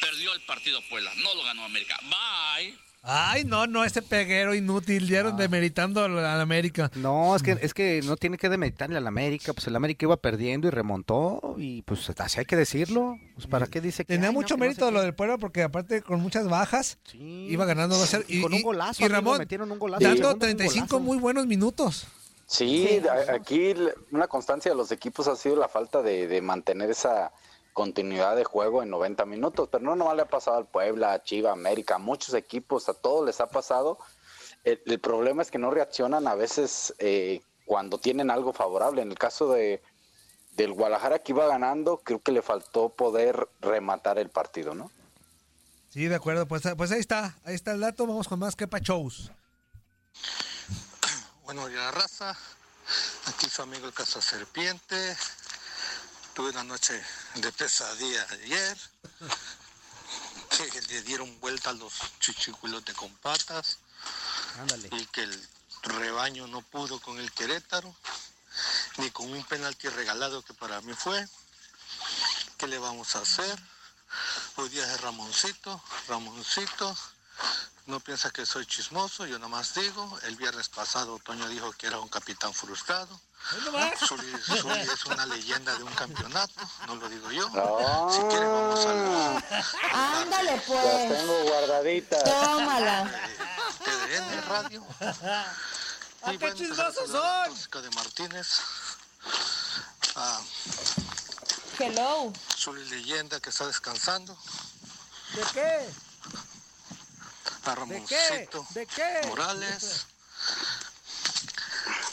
perdió 0.00 0.32
el 0.32 0.42
partido 0.42 0.80
Puebla, 0.82 1.12
no 1.16 1.34
lo 1.34 1.42
ganó 1.42 1.64
América. 1.64 1.98
Bye. 2.04 2.78
Ay, 3.04 3.42
no, 3.42 3.66
no, 3.66 3.84
este 3.84 4.00
peguero 4.00 4.54
inútil, 4.54 5.08
dieron 5.08 5.36
demeritando 5.36 6.04
al 6.04 6.40
América. 6.40 6.88
No, 6.94 7.34
es 7.34 7.42
que, 7.42 7.58
es 7.60 7.74
que 7.74 8.00
no 8.04 8.16
tiene 8.16 8.38
que 8.38 8.48
demeritarle 8.48 8.96
al 8.96 9.06
América, 9.08 9.52
pues 9.52 9.66
el 9.66 9.74
América 9.74 10.06
iba 10.06 10.16
perdiendo 10.16 10.68
y 10.68 10.70
remontó, 10.70 11.56
y 11.58 11.82
pues 11.82 12.08
así 12.16 12.38
hay 12.38 12.44
que 12.46 12.54
decirlo. 12.54 13.18
Pues 13.34 13.48
para 13.48 13.66
qué 13.66 13.80
dice 13.80 14.04
que. 14.04 14.14
Tenía 14.14 14.28
ay, 14.28 14.34
no, 14.34 14.40
mucho 14.40 14.54
no 14.54 14.60
mérito 14.60 14.86
sé 14.86 14.92
lo 14.92 15.00
qué? 15.00 15.04
del 15.06 15.14
pueblo 15.16 15.38
porque 15.38 15.64
aparte 15.64 16.00
con 16.02 16.20
muchas 16.20 16.48
bajas 16.48 16.98
iba 17.12 17.64
ganando 17.64 17.96
2-0 17.96 18.24
Y 18.28 18.40
con 18.40 18.54
un 18.54 18.62
golazo, 18.62 19.02
y 19.02 19.06
amigo, 19.06 19.16
Ramón 19.16 19.38
metieron 19.38 19.72
un 19.72 19.78
golazo. 19.80 20.02
dando 20.04 20.16
Segundo, 20.18 20.34
un 20.34 20.38
35 20.38 20.86
golazo. 20.86 21.00
muy 21.00 21.18
buenos 21.18 21.46
minutos. 21.48 22.06
Sí, 22.46 23.00
aquí 23.34 23.74
una 24.12 24.28
constancia 24.28 24.70
de 24.70 24.76
los 24.76 24.92
equipos 24.92 25.26
ha 25.26 25.34
sido 25.34 25.56
la 25.56 25.68
falta 25.68 26.02
de, 26.02 26.28
de 26.28 26.40
mantener 26.40 26.90
esa 26.90 27.32
continuidad 27.72 28.36
de 28.36 28.44
juego 28.44 28.82
en 28.82 28.90
90 28.90 29.24
minutos, 29.26 29.68
pero 29.70 29.84
no 29.84 29.96
nomás 29.96 30.16
le 30.16 30.22
ha 30.22 30.28
pasado 30.28 30.58
al 30.58 30.66
Puebla, 30.66 31.12
a 31.12 31.22
Chiva, 31.22 31.52
América, 31.52 31.96
a 31.96 31.98
muchos 31.98 32.34
equipos, 32.34 32.88
a 32.88 32.94
todos 32.94 33.26
les 33.26 33.40
ha 33.40 33.48
pasado. 33.48 33.98
El, 34.64 34.80
el 34.86 35.00
problema 35.00 35.42
es 35.42 35.50
que 35.50 35.58
no 35.58 35.70
reaccionan 35.70 36.26
a 36.28 36.34
veces 36.34 36.94
eh, 36.98 37.42
cuando 37.64 37.98
tienen 37.98 38.30
algo 38.30 38.52
favorable. 38.52 39.02
En 39.02 39.10
el 39.10 39.18
caso 39.18 39.52
de 39.52 39.82
del 40.56 40.72
Guadalajara 40.72 41.18
que 41.18 41.32
iba 41.32 41.46
ganando, 41.46 41.98
creo 41.98 42.20
que 42.20 42.32
le 42.32 42.42
faltó 42.42 42.90
poder 42.90 43.48
rematar 43.60 44.18
el 44.18 44.28
partido, 44.28 44.74
¿no? 44.74 44.90
Sí, 45.88 46.06
de 46.06 46.14
acuerdo, 46.14 46.46
pues, 46.46 46.62
pues 46.76 46.90
ahí 46.92 47.00
está, 47.00 47.36
ahí 47.44 47.54
está 47.54 47.72
el 47.72 47.80
dato, 47.80 48.06
vamos 48.06 48.28
con 48.28 48.38
más 48.38 48.56
que 48.56 48.66
shows. 48.66 49.30
Bueno, 51.44 51.68
ya 51.68 51.90
raza, 51.90 52.36
aquí 53.26 53.46
su 53.46 53.62
amigo 53.62 53.86
el 53.86 53.92
Caso 53.92 54.22
Serpiente. 54.22 55.16
Tuve 56.34 56.50
una 56.50 56.64
noche 56.64 56.98
de 57.34 57.52
pesadilla 57.52 58.26
ayer, 58.30 58.78
que 60.70 60.82
le 60.82 61.02
dieron 61.02 61.40
vuelta 61.40 61.70
a 61.70 61.72
los 61.72 61.92
chichicuilotes 62.20 62.94
con 62.94 63.12
patas 63.16 63.78
Ándale. 64.60 64.88
y 64.92 65.06
que 65.06 65.22
el 65.22 65.48
rebaño 65.82 66.46
no 66.46 66.62
pudo 66.62 67.00
con 67.00 67.18
el 67.18 67.32
Querétaro, 67.32 67.94
ni 68.98 69.10
con 69.10 69.32
un 69.32 69.42
penalti 69.44 69.88
regalado 69.88 70.42
que 70.42 70.54
para 70.54 70.80
mí 70.82 70.94
fue. 70.94 71.26
¿Qué 72.58 72.68
le 72.68 72.78
vamos 72.78 73.16
a 73.16 73.20
hacer? 73.20 73.58
Hoy 74.56 74.68
día 74.68 74.84
es 74.92 75.00
Ramoncito, 75.00 75.82
Ramoncito. 76.06 76.96
No 77.86 77.98
piensa 77.98 78.30
que 78.30 78.46
soy 78.46 78.66
chismoso, 78.66 79.26
yo 79.26 79.38
nomás 79.38 79.74
digo. 79.74 80.18
El 80.22 80.36
viernes 80.36 80.68
pasado 80.68 81.18
Toño 81.18 81.48
dijo 81.48 81.72
que 81.72 81.88
era 81.88 81.98
un 81.98 82.08
capitán 82.08 82.54
frustrado. 82.54 83.20
Zuli, 84.06 84.32
Zuli 84.44 84.80
es 84.80 85.04
una 85.06 85.26
leyenda 85.26 85.76
de 85.76 85.82
un 85.82 85.92
campeonato, 85.94 86.54
no 86.86 86.94
lo 86.96 87.08
digo 87.08 87.30
yo. 87.32 87.46
Si 88.10 88.20
quieren 88.28 88.50
vamos 88.50 88.86
a 88.86 88.94
la 88.94 90.20
Ándale, 90.22 90.52
Las 90.56 90.64
pues. 90.64 91.08
tengo 91.18 91.42
guardaditas. 91.44 92.24
Tómala. 92.24 93.10
TDN 93.84 94.42
Radio. 94.48 94.86
¡Ah, 96.22 96.32
Y 96.32 96.38
qué 96.38 96.38
bueno, 96.38 96.54
chismosos 96.56 96.78
empezar 96.78 96.86
a 96.86 96.92
saludar 96.92 97.44
a 97.44 97.48
Tóxica 97.48 97.80
de 97.80 97.90
Martínez. 97.90 98.46
A 100.16 100.40
Hello. 101.78 102.32
Zuli 102.56 102.84
Leyenda 102.88 103.40
que 103.40 103.50
está 103.50 103.66
descansando. 103.66 104.36
¿De 105.34 105.42
qué? 105.52 105.60
A 107.64 107.74
¿De 107.86 108.04
qué? 108.06 108.28
Ramoncito 108.28 108.66
¿De 108.70 108.86
qué? 108.86 109.20
Morales. 109.26 110.06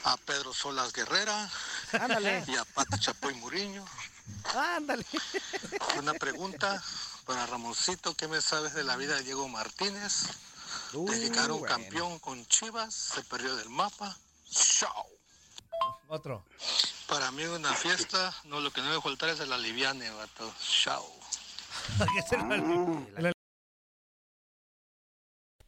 A 0.09 0.17
Pedro 0.17 0.55
Solas 0.55 0.91
Guerrera. 0.91 1.47
Ándale. 1.93 2.43
Y 2.47 2.55
a 2.55 2.65
Pati 2.65 2.97
Chapoy 2.97 3.35
Muriño. 3.35 3.85
Ándale. 4.55 5.05
Una 5.99 6.15
pregunta 6.15 6.81
para 7.27 7.45
Ramoncito. 7.45 8.15
¿Qué 8.15 8.27
me 8.27 8.41
sabes 8.41 8.73
de 8.73 8.83
la 8.83 8.95
vida 8.95 9.15
de 9.17 9.23
Diego 9.23 9.47
Martínez? 9.47 10.23
Dedicaron 10.93 11.59
bueno. 11.59 11.75
campeón 11.75 12.17
con 12.17 12.43
Chivas. 12.47 12.91
Se 12.91 13.23
perdió 13.23 13.55
del 13.55 13.69
mapa. 13.69 14.17
Chao. 14.49 15.05
Otro. 16.07 16.43
Para 17.07 17.29
mí 17.29 17.43
una 17.43 17.71
fiesta, 17.75 18.35
no 18.45 18.61
lo 18.61 18.71
que 18.71 18.81
no 18.81 18.89
debe 18.89 19.01
faltar 19.03 19.29
es 19.29 19.39
el 19.41 19.53
aliviane, 19.53 20.09
vato. 20.09 20.51
Chao. 20.59 21.05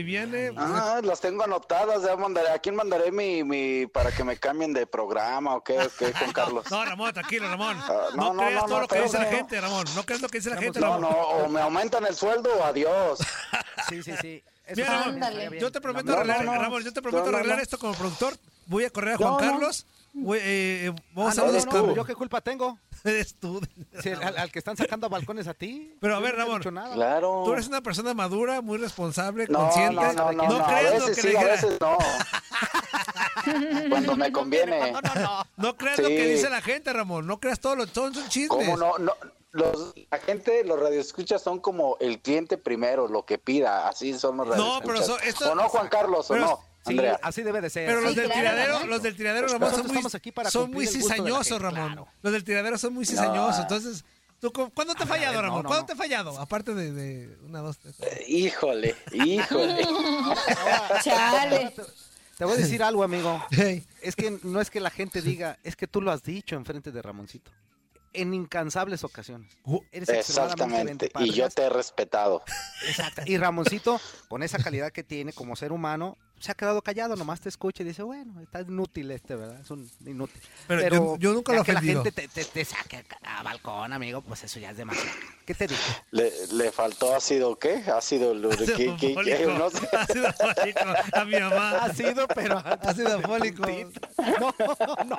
Liviane, 0.00 0.52
pues, 0.52 0.64
Ah, 0.70 1.00
las 1.02 1.20
tengo 1.20 1.42
anotadas, 1.42 2.04
ya 2.04 2.14
mandaré, 2.14 2.50
¿a 2.50 2.60
quién 2.60 2.76
mandaré 2.76 3.10
mi, 3.10 3.42
mi, 3.42 3.88
para 3.88 4.12
que 4.12 4.22
me 4.22 4.36
cambien 4.36 4.72
de 4.72 4.86
programa 4.86 5.56
o 5.56 5.64
qué, 5.64 5.90
qué, 5.98 6.12
Juan 6.12 6.30
Carlos? 6.32 6.70
No, 6.70 6.84
Ramón, 6.84 7.12
tranquilo, 7.12 7.48
Ramón. 7.48 7.76
Ah, 7.76 8.06
no, 8.14 8.32
no, 8.32 8.34
no, 8.34 8.40
creas 8.40 8.54
no, 8.54 8.60
todo 8.68 8.74
no, 8.76 8.80
lo 8.82 8.86
que 8.86 9.00
dice 9.02 9.18
la 9.18 9.24
gente, 9.24 9.60
Ramón. 9.60 9.84
No 9.96 10.04
creas 10.04 10.22
lo 10.22 10.28
que 10.28 10.38
dice 10.38 10.50
la 10.50 10.58
gente, 10.58 10.78
No, 10.78 10.86
Ramón. 10.86 11.00
no, 11.00 11.08
o 11.08 11.48
me 11.48 11.60
aumentan 11.60 12.06
el 12.06 12.14
sueldo 12.14 12.54
o 12.56 12.62
adiós. 12.64 13.18
Sí, 13.88 14.00
sí, 14.04 14.12
sí. 14.20 14.44
Eso 14.64 14.76
Mira, 14.82 15.02
Ramón, 15.02 15.58
yo 15.58 15.72
te 15.72 15.80
prometo 15.80 16.12
No, 16.12 16.18
arreglar, 16.18 16.44
no, 16.44 16.54
no. 16.54 16.62
Ramón, 16.62 16.84
yo 16.84 16.92
te 16.92 17.02
prometo 17.02 17.24
No, 17.24 17.30
no, 17.32 17.36
arreglar 17.38 17.56
no. 17.56 17.62
esto 17.64 17.76
como 17.76 17.92
productor. 17.94 18.34
Voy 18.66 18.84
a 18.84 18.90
correr 18.90 19.14
a 19.14 19.16
Juan 19.16 19.30
No, 19.32 19.40
no. 19.40 19.44
Carlos. 19.44 19.86
Eh, 20.12 20.86
eh, 20.88 20.92
vamos 21.14 21.38
Ah, 21.38 21.42
a 21.42 21.46
no, 21.46 21.52
no, 21.52 21.86
no. 21.86 21.94
¿Yo 21.94 22.04
qué 22.04 22.14
culpa 22.14 22.40
tengo? 22.40 22.78
Eres 23.04 23.34
tú. 23.38 23.60
Sí, 24.02 24.10
al, 24.10 24.36
al 24.36 24.50
que 24.52 24.58
están 24.58 24.76
sacando 24.76 25.06
a 25.06 25.08
balcones 25.10 25.46
a 25.46 25.54
ti. 25.54 25.94
Pero 26.00 26.16
a 26.16 26.20
ver, 26.20 26.36
Ramón. 26.36 26.60
Claro. 26.62 27.42
Tú 27.44 27.52
eres 27.52 27.68
una 27.68 27.80
persona 27.80 28.12
madura, 28.12 28.60
muy 28.60 28.78
responsable, 28.78 29.46
No, 29.48 29.60
consciente. 29.60 29.94
no, 29.94 30.12
no, 30.12 30.32
no, 30.32 30.58
no, 30.58 30.66
creas 30.66 31.00
lo 31.00 31.06
que 31.06 31.14
sí, 31.14 31.22
le 31.28 31.28
a 31.38 31.40
dijera. 31.40 31.52
veces 31.54 31.78
no. 31.80 31.96
Cuando 33.88 34.16
me 34.16 34.32
conviene. 34.32 34.92
No 35.56 35.76
creas 35.76 35.98
lo 35.98 36.08
que 36.08 36.26
dice 36.28 36.50
la 36.50 36.60
gente, 36.60 36.92
Ramón. 36.92 37.26
No 37.26 37.40
creas 37.40 37.60
todo 37.60 37.76
lo 37.76 37.86
todo 37.86 38.08
es 38.08 38.16
un 38.16 38.28
chisme. 38.28 38.48
¿Cómo 38.48 38.76
no? 38.76 38.98
no? 38.98 39.12
los, 39.52 39.94
la 40.10 40.18
gente, 40.18 40.62
los 40.64 40.78
radioescuchas 40.78 41.42
son 41.42 41.58
como 41.58 41.96
el 42.00 42.20
cliente 42.20 42.56
primero, 42.56 43.08
lo 43.08 43.24
que 43.24 43.36
pida, 43.38 43.88
así 43.88 44.16
son 44.16 44.36
los 44.36 44.46
No, 44.48 44.52
radioescuchas. 44.80 44.86
pero 44.86 45.02
son- 45.02 45.28
esto- 45.28 45.52
¿O 45.52 45.54
no, 45.56 45.68
Juan 45.68 45.88
Carlos, 45.88 46.30
o 46.30 46.34
pero- 46.34 46.46
no, 46.46 46.60
Sí, 46.84 46.92
Andrea? 46.92 47.18
así 47.22 47.42
debe 47.42 47.60
de 47.60 47.68
ser. 47.70 47.86
Pero 47.86 48.00
los 48.00 48.10
Sí, 48.14 48.16
del 48.20 48.26
claro, 48.30 48.40
tiradero, 48.40 48.86
los 48.86 49.02
del 49.02 49.16
tiradero, 49.16 49.46
Pues 49.48 49.52
Ramón, 49.60 49.74
son 49.74 49.86
muy, 49.94 50.02
aquí 50.14 50.32
para 50.32 50.50
son 50.50 50.70
muy 50.70 50.86
cizañosos, 50.86 51.60
Ramón. 51.60 51.86
claro. 51.88 52.08
Los 52.22 52.32
del 52.32 52.44
tiradero 52.44 52.78
son 52.78 52.94
muy 52.94 53.04
No. 53.04 53.10
cizañosos. 53.10 53.60
Entonces, 53.60 54.04
¿tú, 54.40 54.50
¿cuándo 54.52 54.94
te 54.94 55.02
ha 55.02 55.06
A 55.06 55.08
ver, 55.10 55.18
fallado, 55.18 55.34
no, 55.34 55.42
Ramón? 55.42 55.62
no, 55.64 55.68
¿Cuándo 55.68 55.82
no. 55.82 55.86
te 55.86 55.92
ha 55.92 55.96
fallado? 55.96 56.38
Aparte 56.40 56.74
de, 56.74 56.92
de 56.92 57.36
una, 57.44 57.60
dos, 57.60 57.78
tres. 57.78 57.96
Eh, 58.00 58.24
Híjole, 58.28 58.96
híjole. 59.12 59.86
Chale. 61.04 61.74
Te 62.38 62.44
voy 62.44 62.54
a 62.54 62.56
decir 62.56 62.82
algo, 62.82 63.02
amigo. 63.02 63.44
Hey. 63.50 63.84
Es 64.00 64.16
que 64.16 64.38
no 64.42 64.60
es 64.60 64.70
que 64.70 64.80
la 64.80 64.90
gente 64.90 65.20
diga, 65.20 65.58
es 65.62 65.76
que 65.76 65.86
tú 65.86 66.00
lo 66.00 66.10
has 66.10 66.22
dicho 66.22 66.56
enfrente 66.56 66.90
de 66.90 67.02
Ramoncito. 67.02 67.50
En 68.12 68.34
incansables 68.34 69.04
ocasiones. 69.04 69.52
Eres 69.92 70.08
extremadamente 70.08 71.06
Exactamente, 71.06 71.10
y 71.20 71.32
yo 71.32 71.48
te 71.50 71.62
he 71.62 71.68
respetado. 71.68 72.42
Exacto. 72.88 73.22
Y 73.26 73.36
Ramoncito, 73.36 74.00
con 74.28 74.42
esa 74.42 74.58
calidad 74.58 74.90
que 74.90 75.04
tiene 75.04 75.32
como 75.32 75.54
ser 75.54 75.70
humano, 75.70 76.16
se 76.40 76.50
ha 76.50 76.54
quedado 76.54 76.82
callado, 76.82 77.14
nomás 77.16 77.40
te 77.40 77.48
escucha 77.48 77.82
y 77.82 77.86
dice, 77.86 78.02
bueno, 78.02 78.40
está 78.40 78.60
inútil 78.62 79.10
este, 79.10 79.36
¿verdad? 79.36 79.60
Es 79.60 79.70
un 79.70 79.88
inútil. 80.06 80.40
Pero 80.66 80.88
yo- 80.96 81.16
yo 81.18 81.32
nunca 81.32 81.52
lo 81.52 81.60
he 81.60 81.64
que 81.64 81.72
la 81.74 81.80
gente 81.82 82.10
te, 82.12 82.26
te, 82.28 82.44
te 82.44 82.64
saque 82.64 83.04
a 83.22 83.42
balcón, 83.42 83.92
amigo, 83.92 84.22
pues 84.22 84.42
eso 84.44 84.58
ya 84.58 84.70
es 84.70 84.76
demasiado. 84.76 85.10
¿Qué 85.46 85.54
te 85.54 85.66
digo? 85.66 85.80
Le, 86.12 86.32
le 86.52 86.72
faltó 86.72 87.14
ácido, 87.14 87.58
¿qué? 87.58 87.82
Ácido, 87.94 88.34
lu- 88.34 88.50
Ácido 88.52 88.76
¿qué- 88.76 88.96
qué- 88.98 89.08
qué? 89.08 89.14
fólico. 89.14 89.50
No 89.52 89.70
sé. 89.70 89.88
Ácido 89.96 90.32
fólico 90.32 90.80
a 91.12 91.24
mi 91.24 91.38
mamá. 91.40 91.70
Ha 91.78 91.92
sido, 91.94 92.26
pero... 92.28 92.58
Ácido 92.82 93.20
fólico. 93.20 93.66
No, 94.40 94.54
no. 95.04 95.16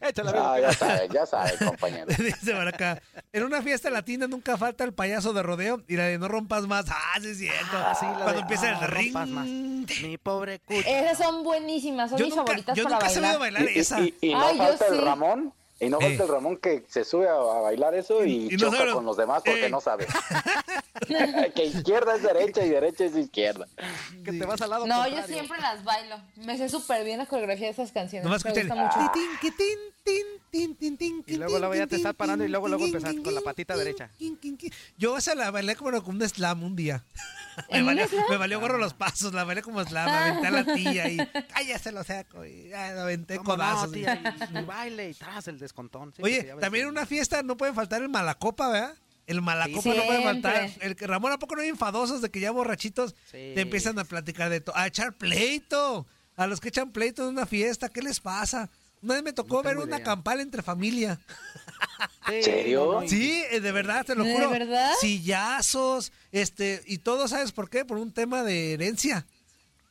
Échale, 0.00 0.30
amigo. 0.30 0.44
Ah, 0.44 0.60
ya 0.60 0.72
sabe, 0.72 1.08
ya 1.12 1.26
sabe, 1.26 1.52
compañero. 1.64 2.06
Dice 2.06 2.52
por 2.54 2.66
acá, 2.66 3.00
en 3.32 3.44
una 3.44 3.62
fiesta 3.62 3.90
latina 3.90 4.26
nunca 4.26 4.56
falta 4.56 4.84
el 4.84 4.92
payaso 4.92 5.32
de 5.32 5.42
rodeo 5.42 5.82
y 5.88 5.96
la 5.96 6.04
de 6.06 6.18
no 6.18 6.28
rompas 6.28 6.66
más. 6.66 6.86
Ah, 6.88 7.18
sí 7.20 7.28
es 7.28 7.38
cierto. 7.38 7.66
Ah, 7.72 7.94
sí, 7.98 8.06
Cuando 8.06 8.32
de, 8.32 8.40
empieza 8.40 8.72
"No 8.72 8.82
el 8.82 8.88
ring. 8.90 9.14
rompas 9.14 9.28
más". 9.52 10.02
Mi 10.02 10.18
pobre 10.18 10.58
cucho. 10.60 10.80
Esas 10.86 11.18
son 11.18 11.42
buenísimas, 11.44 12.10
son 12.10 12.18
Yo 12.18 12.26
mis 12.26 12.34
nunca- 12.34 12.46
favoritas 12.46 12.76
yo 12.76 12.84
para 12.84 12.96
nunca 12.96 13.06
he 13.06 13.14
sabido 13.14 13.38
bailar. 13.38 13.62
bailar 13.64 13.76
Y, 13.76 13.80
esa. 13.80 14.00
y- 14.00 14.14
y 14.20 14.32
no 14.34 14.46
Ay, 14.46 14.58
falta 14.58 14.86
el 14.86 14.94
sí. 14.94 15.00
Ramón, 15.00 15.52
y 15.80 15.88
no 15.88 15.98
Eh. 16.00 16.04
falta 16.08 16.22
el 16.24 16.28
Ramón 16.28 16.56
que 16.58 16.84
se 16.88 17.04
sube 17.04 17.28
a, 17.28 17.32
a 17.32 17.60
bailar 17.62 17.94
eso 17.94 18.24
y, 18.24 18.46
Y 18.52 18.56
no 18.56 18.70
choca 18.70 18.92
con 18.92 19.04
los 19.04 19.16
demás 19.16 19.42
porque 19.44 19.66
Eh. 19.66 19.70
no 19.70 19.80
sabe. 19.80 20.06
que 21.54 21.64
izquierda 21.64 22.14
es 22.14 22.22
derecha 22.22 22.64
y 22.64 22.68
derecha 22.68 23.04
es 23.04 23.16
izquierda. 23.16 23.66
Que 24.24 24.32
te 24.32 24.44
vas 24.46 24.60
al 24.62 24.70
lado 24.70 24.86
No, 24.86 25.06
yo 25.08 25.22
siempre 25.26 25.58
las 25.60 25.82
bailo. 25.82 26.16
Me 26.36 26.56
sé 26.56 26.68
súper 26.68 27.04
bien 27.04 27.18
la 27.18 27.26
coreografía 27.26 27.66
de 27.66 27.72
esas 27.72 27.90
canciones. 27.90 28.24
Nomás 28.24 28.44
Me 28.44 28.52
escuché 28.52 28.72
mucho. 28.72 28.98
Y 31.26 31.36
luego, 31.36 31.58
luego 31.58 31.74
ya 31.74 31.86
te 31.86 31.96
estás 31.96 32.14
parando 32.14 32.44
y 32.44 32.48
luego, 32.48 32.68
luego 32.68 32.84
tin, 32.84 33.22
con 33.22 33.34
la 33.34 33.40
patita 33.40 33.76
derecha. 33.76 34.10
Yo 34.98 35.16
esa 35.16 35.34
la 35.34 35.50
bailé 35.50 35.74
como 35.76 36.00
con 36.02 36.16
un 36.16 36.28
slam 36.28 36.62
un 36.62 36.76
día. 36.76 37.04
Me 37.70 37.78
¿En 37.78 37.86
valió, 37.86 38.06
me 38.30 38.36
valió 38.36 38.60
gorro 38.60 38.78
los 38.78 38.94
pasos, 38.94 39.32
la 39.34 39.44
bailé 39.44 39.62
como 39.62 39.84
slam, 39.84 40.08
aventé 40.08 40.46
a 40.46 40.50
la 40.50 40.64
tía 40.74 41.08
y 41.10 41.16
cállate 41.52 41.92
lo 41.92 42.02
saco 42.04 42.44
y 42.46 42.68
ya, 42.68 42.92
la 42.92 43.02
aventé 43.02 43.36
¿Cómo 43.36 43.50
no, 43.50 43.54
codazos. 43.56 43.92
tía? 43.92 44.22
Y, 44.54 44.58
y 44.58 44.62
baile 44.64 45.10
y 45.10 45.14
tras 45.14 45.48
el 45.48 45.58
descontón. 45.58 46.12
Sí, 46.16 46.22
Oye, 46.22 46.44
ya 46.46 46.56
también 46.58 46.84
en 46.84 46.90
una 46.90 47.04
fiesta 47.06 47.42
no 47.42 47.56
puede 47.56 47.72
faltar 47.74 48.00
el 48.02 48.08
malacopa, 48.08 48.68
¿verdad? 48.70 48.94
El 49.26 49.40
malacopa 49.42 49.82
Sí. 49.82 49.88
no 49.96 50.04
puede 50.04 50.22
faltar. 50.22 50.70
El 50.80 50.96
que 50.96 51.06
Ramón, 51.06 51.32
¿a 51.32 51.38
poco 51.38 51.54
no 51.56 51.62
hay 51.62 51.68
enfadosos 51.68 52.22
de 52.22 52.30
que 52.30 52.40
ya 52.40 52.50
borrachitos 52.50 53.14
Sí. 53.30 53.52
te 53.54 53.60
empiezan 53.60 53.98
a 53.98 54.04
platicar 54.04 54.48
de 54.50 54.60
todo? 54.60 54.76
A 54.76 54.86
echar 54.86 55.12
pleito. 55.12 56.06
A 56.36 56.46
los 56.46 56.60
que 56.60 56.68
echan 56.68 56.90
pleito 56.92 57.22
en 57.24 57.28
una 57.34 57.44
fiesta, 57.46 57.88
¿qué 57.90 58.00
les 58.02 58.18
pasa? 58.20 58.70
Una 59.02 59.14
vez 59.14 59.22
me 59.22 59.32
tocó 59.32 59.56
No 59.56 59.62
ver 59.64 59.76
una 59.78 59.96
idea. 59.96 60.02
campal 60.04 60.40
entre 60.40 60.62
familia. 60.62 61.20
Sí, 62.28 62.42
serio? 62.42 63.02
Sí, 63.08 63.42
de 63.60 63.72
verdad, 63.72 64.04
te 64.04 64.14
lo 64.14 64.22
¿De 64.24 64.32
juro. 64.32 64.50
verdad? 64.50 64.92
Sillazos, 65.00 66.12
este, 66.32 66.82
y 66.86 66.98
todo, 66.98 67.28
¿sabes 67.28 67.52
por 67.52 67.70
qué? 67.70 67.84
Por 67.84 67.98
un 67.98 68.12
tema 68.12 68.42
de 68.42 68.72
herencia. 68.74 69.26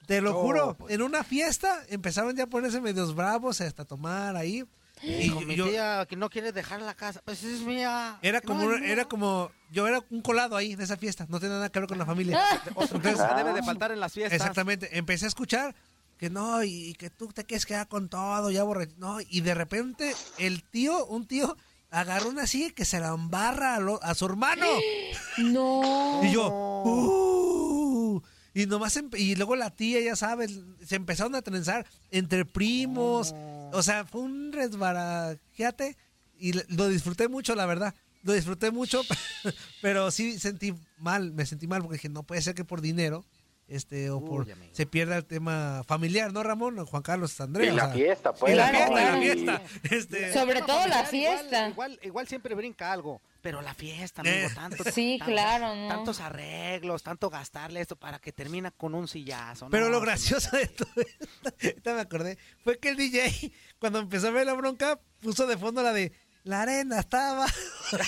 Te 0.08 0.20
lo 0.20 0.38
Oh, 0.38 0.42
juro, 0.42 0.74
pues. 0.78 0.94
en 0.94 1.02
una 1.04 1.24
fiesta 1.24 1.84
empezaron 1.88 2.36
ya 2.36 2.44
a 2.44 2.48
ponerse 2.48 2.82
medios 2.82 3.16
bravos 3.16 3.62
hasta 3.62 3.86
tomar 3.86 4.36
ahí. 4.36 4.66
Y 5.04 5.14
Dijo 5.16 5.42
mi 5.42 5.56
yo- 5.56 5.68
tía 5.68 6.06
que 6.08 6.16
no 6.16 6.30
quiere 6.30 6.52
dejar 6.52 6.82
la 6.82 6.94
casa. 6.94 7.22
Pues 7.26 7.44
es 7.44 7.62
mía. 7.62 8.20
Era 8.22 8.42
como, 8.42 8.70
era 8.74 9.06
como, 9.06 9.52
yo 9.72 9.88
era 9.88 10.04
un 10.10 10.22
colado 10.22 10.56
ahí 10.58 10.76
de 10.76 10.84
esa 10.84 10.98
fiesta, 10.98 11.26
no 11.30 11.40
tenía 11.40 11.56
nada 11.56 11.70
que 11.70 11.80
ver 11.80 11.88
con 11.88 11.98
la 11.98 12.06
familia. 12.06 12.40
Entonces, 12.68 13.18
debe 13.36 13.54
de 13.54 13.64
faltar 13.64 13.92
en 13.92 14.00
las 14.00 14.12
fiestas. 14.14 14.34
exactamente, 14.40 14.98
empecé 14.98 15.26
a 15.26 15.30
escuchar 15.30 15.74
que 16.18 16.30
no, 16.30 16.64
y 16.64 16.94
que 17.00 17.10
tú 17.10 17.28
te 17.30 17.46
quieres 17.46 17.66
quedar 17.66 17.88
con 17.88 18.08
todo, 18.10 18.52
ya 18.52 18.62
borracho, 18.64 18.94
no, 18.98 19.18
y 19.28 19.42
de 19.42 19.56
repente 19.56 20.14
el 20.38 20.62
tío, 20.64 21.04
un 21.08 21.26
tío, 21.26 21.58
agarró 21.92 22.30
una 22.30 22.48
silla 22.48 22.72
que 22.74 22.86
se 22.86 23.00
la 23.00 23.10
embarra 23.10 23.76
a, 23.76 23.80
lo- 23.80 24.02
a 24.04 24.16
su 24.16 24.26
hermano. 24.26 24.66
No. 25.38 26.22
Y 26.24 26.32
yo, 26.34 26.50
"Uh", 26.86 28.22
y 28.54 28.66
nomás, 28.66 29.00
y 29.18 29.36
luego 29.36 29.56
la 29.56 29.70
tía, 29.70 30.02
ya 30.02 30.16
sabes, 30.18 30.60
se 30.86 30.96
empezaron 30.96 31.36
a 31.36 31.42
trenzar 31.42 31.86
entre 32.12 32.44
primos, 32.44 33.34
o 33.72 33.82
sea, 33.82 34.04
fue 34.06 34.22
un 34.22 34.52
resbarajeate 34.52 35.96
y 36.38 36.52
lo 36.76 36.90
disfruté 36.90 37.28
mucho, 37.30 37.56
la 37.56 37.66
verdad, 37.66 37.96
lo 38.24 38.34
disfruté 38.34 38.72
mucho, 38.72 39.02
pero 39.82 40.12
sí 40.12 40.38
sentí 40.38 40.74
mal, 40.98 41.32
me 41.32 41.46
sentí 41.46 41.66
mal 41.68 41.82
porque 41.82 41.96
dije, 41.96 42.10
no 42.10 42.24
puede 42.24 42.42
ser 42.42 42.54
que 42.56 42.66
por 42.66 42.82
dinero, 42.82 43.24
este, 43.72 44.10
o 44.10 44.24
por, 44.24 44.46
Uy, 44.48 44.54
se 44.72 44.86
pierda 44.86 45.18
el 45.18 45.26
tema 45.26 45.84
familiar, 45.88 46.32
¿no, 46.34 46.44
Ramón? 46.44 46.86
Juan 46.86 47.02
Carlos 47.04 47.40
Andrés. 47.42 47.68
Y 47.68 47.72
o 47.72 47.76
la 47.76 47.86
sea, 47.86 47.94
fiesta, 47.94 48.34
pues. 48.34 48.54
y 48.54 48.56
la 48.56 48.70
Claro, 48.70 48.94
fiesta, 48.96 49.02
y 49.02 49.06
la 49.06 49.42
claro. 49.58 49.68
fiesta. 49.68 49.96
Este, 49.96 50.34
Sobre 50.34 50.62
todo 50.62 50.88
la 50.88 51.04
familiar, 51.06 51.40
fiesta. 51.40 51.70
Igual, 51.70 52.00
igual, 52.04 52.28
siempre 52.28 52.54
brinca 52.56 52.92
algo. 52.92 53.22
Pero 53.42 53.62
la 53.64 53.74
fiesta, 53.74 54.22
amigo, 54.22 54.36
Eh. 54.36 54.50
tanto, 54.54 54.84
Sí, 54.92 55.16
tanto- 55.18 55.34
claro, 55.34 55.76
¿no? 55.76 55.88
tantos 55.88 56.20
arreglos, 56.20 57.02
tanto 57.02 57.30
gastarle 57.32 57.82
esto 57.82 57.96
para 57.96 58.20
que 58.20 58.32
termina 58.32 58.70
con 58.70 58.94
un 58.94 59.08
sillazo. 59.08 59.68
Pero 59.72 59.86
no, 59.86 59.92
lo 59.92 59.96
se 59.98 60.02
me 60.02 60.06
gracioso 60.06 60.58
de 60.58 60.68
todo 60.68 60.90
esto, 60.98 61.28
ahorita 61.64 61.94
me 61.96 62.02
acordé, 62.02 62.38
fue 62.64 62.78
que 62.78 62.90
el 62.90 62.98
DJ, 62.98 63.52
cuando 63.80 63.98
empezó 64.00 64.28
a 64.28 64.32
ver 64.32 64.46
la 64.46 64.54
bronca, 64.54 65.00
puso 65.22 65.48
de 65.48 65.58
fondo 65.58 65.82
la 65.82 65.92
de 65.92 66.12
La 66.44 66.62
arena 66.64 67.00
estaba. 67.00 67.46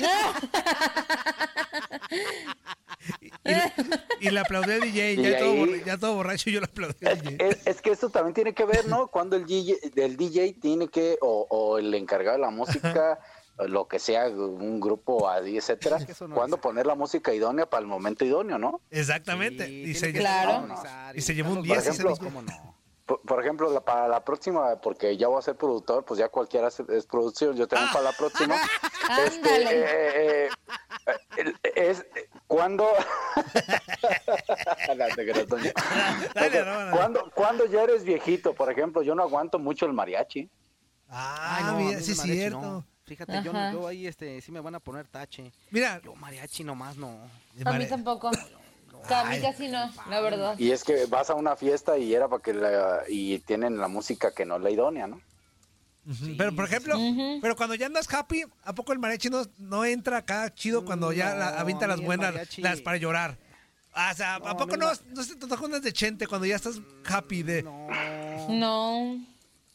y, 4.21 4.27
y 4.27 4.29
le 4.31 4.39
aplaudió 4.39 4.73
al 4.75 4.81
DJ, 4.81 5.13
Y 5.13 5.21
ya, 5.23 5.37
todo, 5.39 5.51
ahí- 5.51 5.59
borra- 5.59 5.85
ya 5.85 5.97
todo 5.97 6.15
borracho, 6.15 6.49
yo 6.49 6.59
le 6.59 6.65
aplaudí 6.65 7.05
al 7.05 7.21
DJ. 7.21 7.47
Es, 7.49 7.67
es 7.67 7.81
que 7.81 7.91
esto 7.91 8.09
también 8.09 8.33
tiene 8.33 8.53
que 8.53 8.65
ver, 8.65 8.87
¿no? 8.87 9.07
Cuando 9.07 9.35
el 9.35 9.45
DJ, 9.45 9.77
el 9.95 10.17
DJ 10.17 10.53
tiene 10.61 10.87
que, 10.87 11.17
o, 11.21 11.45
o 11.49 11.77
el 11.77 11.93
encargado 11.93 12.37
de 12.37 12.41
la 12.41 12.49
música, 12.49 13.19
o 13.57 13.67
lo 13.67 13.87
que 13.87 13.99
sea, 13.99 14.27
un 14.29 14.79
grupo 14.79 15.29
así, 15.29 15.57
etcétera, 15.57 15.97
Es 15.97 16.05
que 16.05 16.13
eso 16.13 16.27
no 16.27 16.35
cuando 16.35 16.55
es- 16.57 16.61
poner 16.61 16.85
la 16.85 16.95
música 16.95 17.33
idónea 17.33 17.69
para 17.69 17.81
el 17.81 17.87
momento 17.87 18.25
idóneo, 18.25 18.57
¿no? 18.57 18.81
Exactamente. 18.89 19.65
Sí, 19.67 19.83
y, 19.83 19.93
se, 19.95 20.11
Claro. 20.13 20.67
y 21.13 21.21
se 21.21 21.35
llevó 21.35 21.49
un 21.51 21.57
buscar 21.59 21.75
10 21.83 21.85
los 21.87 21.95
ese 21.95 22.03
valores, 22.03 22.19
DJ. 22.19 22.31
¿cómo 22.33 22.41
no? 22.41 22.82
Por, 23.05 23.19
por 23.21 23.41
ejemplo, 23.41 23.69
la- 23.71 23.81
para 23.83 24.07
la 24.07 24.23
próxima, 24.23 24.79
porque 24.79 25.17
ya 25.17 25.27
voy 25.27 25.39
a 25.39 25.41
ser 25.41 25.55
productor, 25.57 26.05
pues 26.05 26.19
ya 26.19 26.29
cualquiera 26.29 26.69
es, 26.69 26.79
es 26.79 27.05
producción, 27.05 27.55
yo 27.55 27.67
también 27.67 27.91
para 27.91 28.05
la 28.05 28.11
próxima. 28.13 28.55
este, 29.25 30.45
eh, 30.45 30.47
eh, 30.47 30.49
eh, 31.37 31.53
es 31.75 32.05
cuando... 32.47 32.87
No 34.95 35.05
te 35.15 35.25
creas, 35.31 35.47
Toño. 35.47 35.71
Dale, 36.33 36.59
Ok, 36.61 36.65
Ramón. 36.65 36.91
¿Cuándo, 36.91 37.31
cuándo 37.35 37.65
ya 37.65 37.83
eres 37.83 38.03
viejito? 38.03 38.53
Por 38.53 38.71
ejemplo, 38.71 39.01
yo 39.01 39.15
no 39.15 39.23
aguanto 39.23 39.59
mucho 39.59 39.85
el 39.85 39.93
mariachi. 39.93 40.49
Ah, 41.09 41.57
Ay, 41.57 41.63
no, 41.65 41.77
mira, 41.79 41.99
sí 41.99 42.11
es 42.11 42.17
mariachi 42.17 42.39
cierto. 42.39 42.61
no. 42.61 42.85
Fíjate, 43.05 43.41
yo, 43.43 43.51
yo 43.51 43.87
ahí 43.87 44.07
este, 44.07 44.39
sí 44.41 44.51
me 44.51 44.61
van 44.61 44.75
a 44.75 44.79
poner 44.79 45.07
tache. 45.07 45.51
Mira, 45.71 45.99
Yo 46.03 46.15
mariachi 46.15 46.63
nomás 46.63 46.95
no. 46.95 47.19
A 47.65 47.73
mí 47.73 47.85
tampoco. 47.85 48.31
A 49.09 49.25
mí 49.25 49.39
casi 49.41 49.67
no, 49.67 49.89
la 50.09 50.21
verdad. 50.21 50.55
Y 50.57 50.71
es 50.71 50.83
que 50.83 51.05
vas 51.07 51.29
a 51.29 51.35
una 51.35 51.55
fiesta 51.55 51.97
y 51.97 52.13
era 52.13 52.27
para 52.27 52.41
que 52.41 52.53
la, 52.53 53.03
y 53.07 53.39
tienen 53.39 53.77
la 53.77 53.87
música 53.87 54.33
que 54.33 54.45
no 54.45 54.55
es 54.57 54.61
la 54.61 54.69
idónea, 54.71 55.07
¿no? 55.07 55.21
Pero 56.37 56.53
por 56.53 56.65
ejemplo, 56.65 56.97
pero 57.41 57.55
cuando 57.55 57.75
ya 57.75 57.85
andas 57.85 58.13
happy, 58.13 58.43
¿a 58.63 58.73
poco 58.75 58.91
el 58.91 58.99
mariachi 58.99 59.29
no, 59.29 59.43
no 59.57 59.85
entra 59.85 60.17
acá 60.17 60.53
chido 60.53 60.83
cuando 60.83 61.13
ya 61.13 61.33
la, 61.33 61.59
avienta 61.59 61.87
las 61.87 62.01
buenas, 62.01 62.57
las 62.57 62.81
para 62.81 62.97
llorar? 62.97 63.37
Ah, 63.93 64.09
O 64.11 64.15
sea, 64.17 64.39
No, 64.39 64.47
¿a 64.47 64.57
poco 64.57 64.75
no, 64.75 64.87
no 65.13 65.23
se 65.23 65.35
te 65.35 65.47
tocan 65.47 65.65
unas 65.65 65.81
de 65.81 65.93
chente 65.93 66.27
cuando 66.27 66.45
ya 66.45 66.55
estás 66.57 66.81
happy 67.05 67.43
de... 67.43 67.63
No. 67.63 67.87
No. 68.49 69.17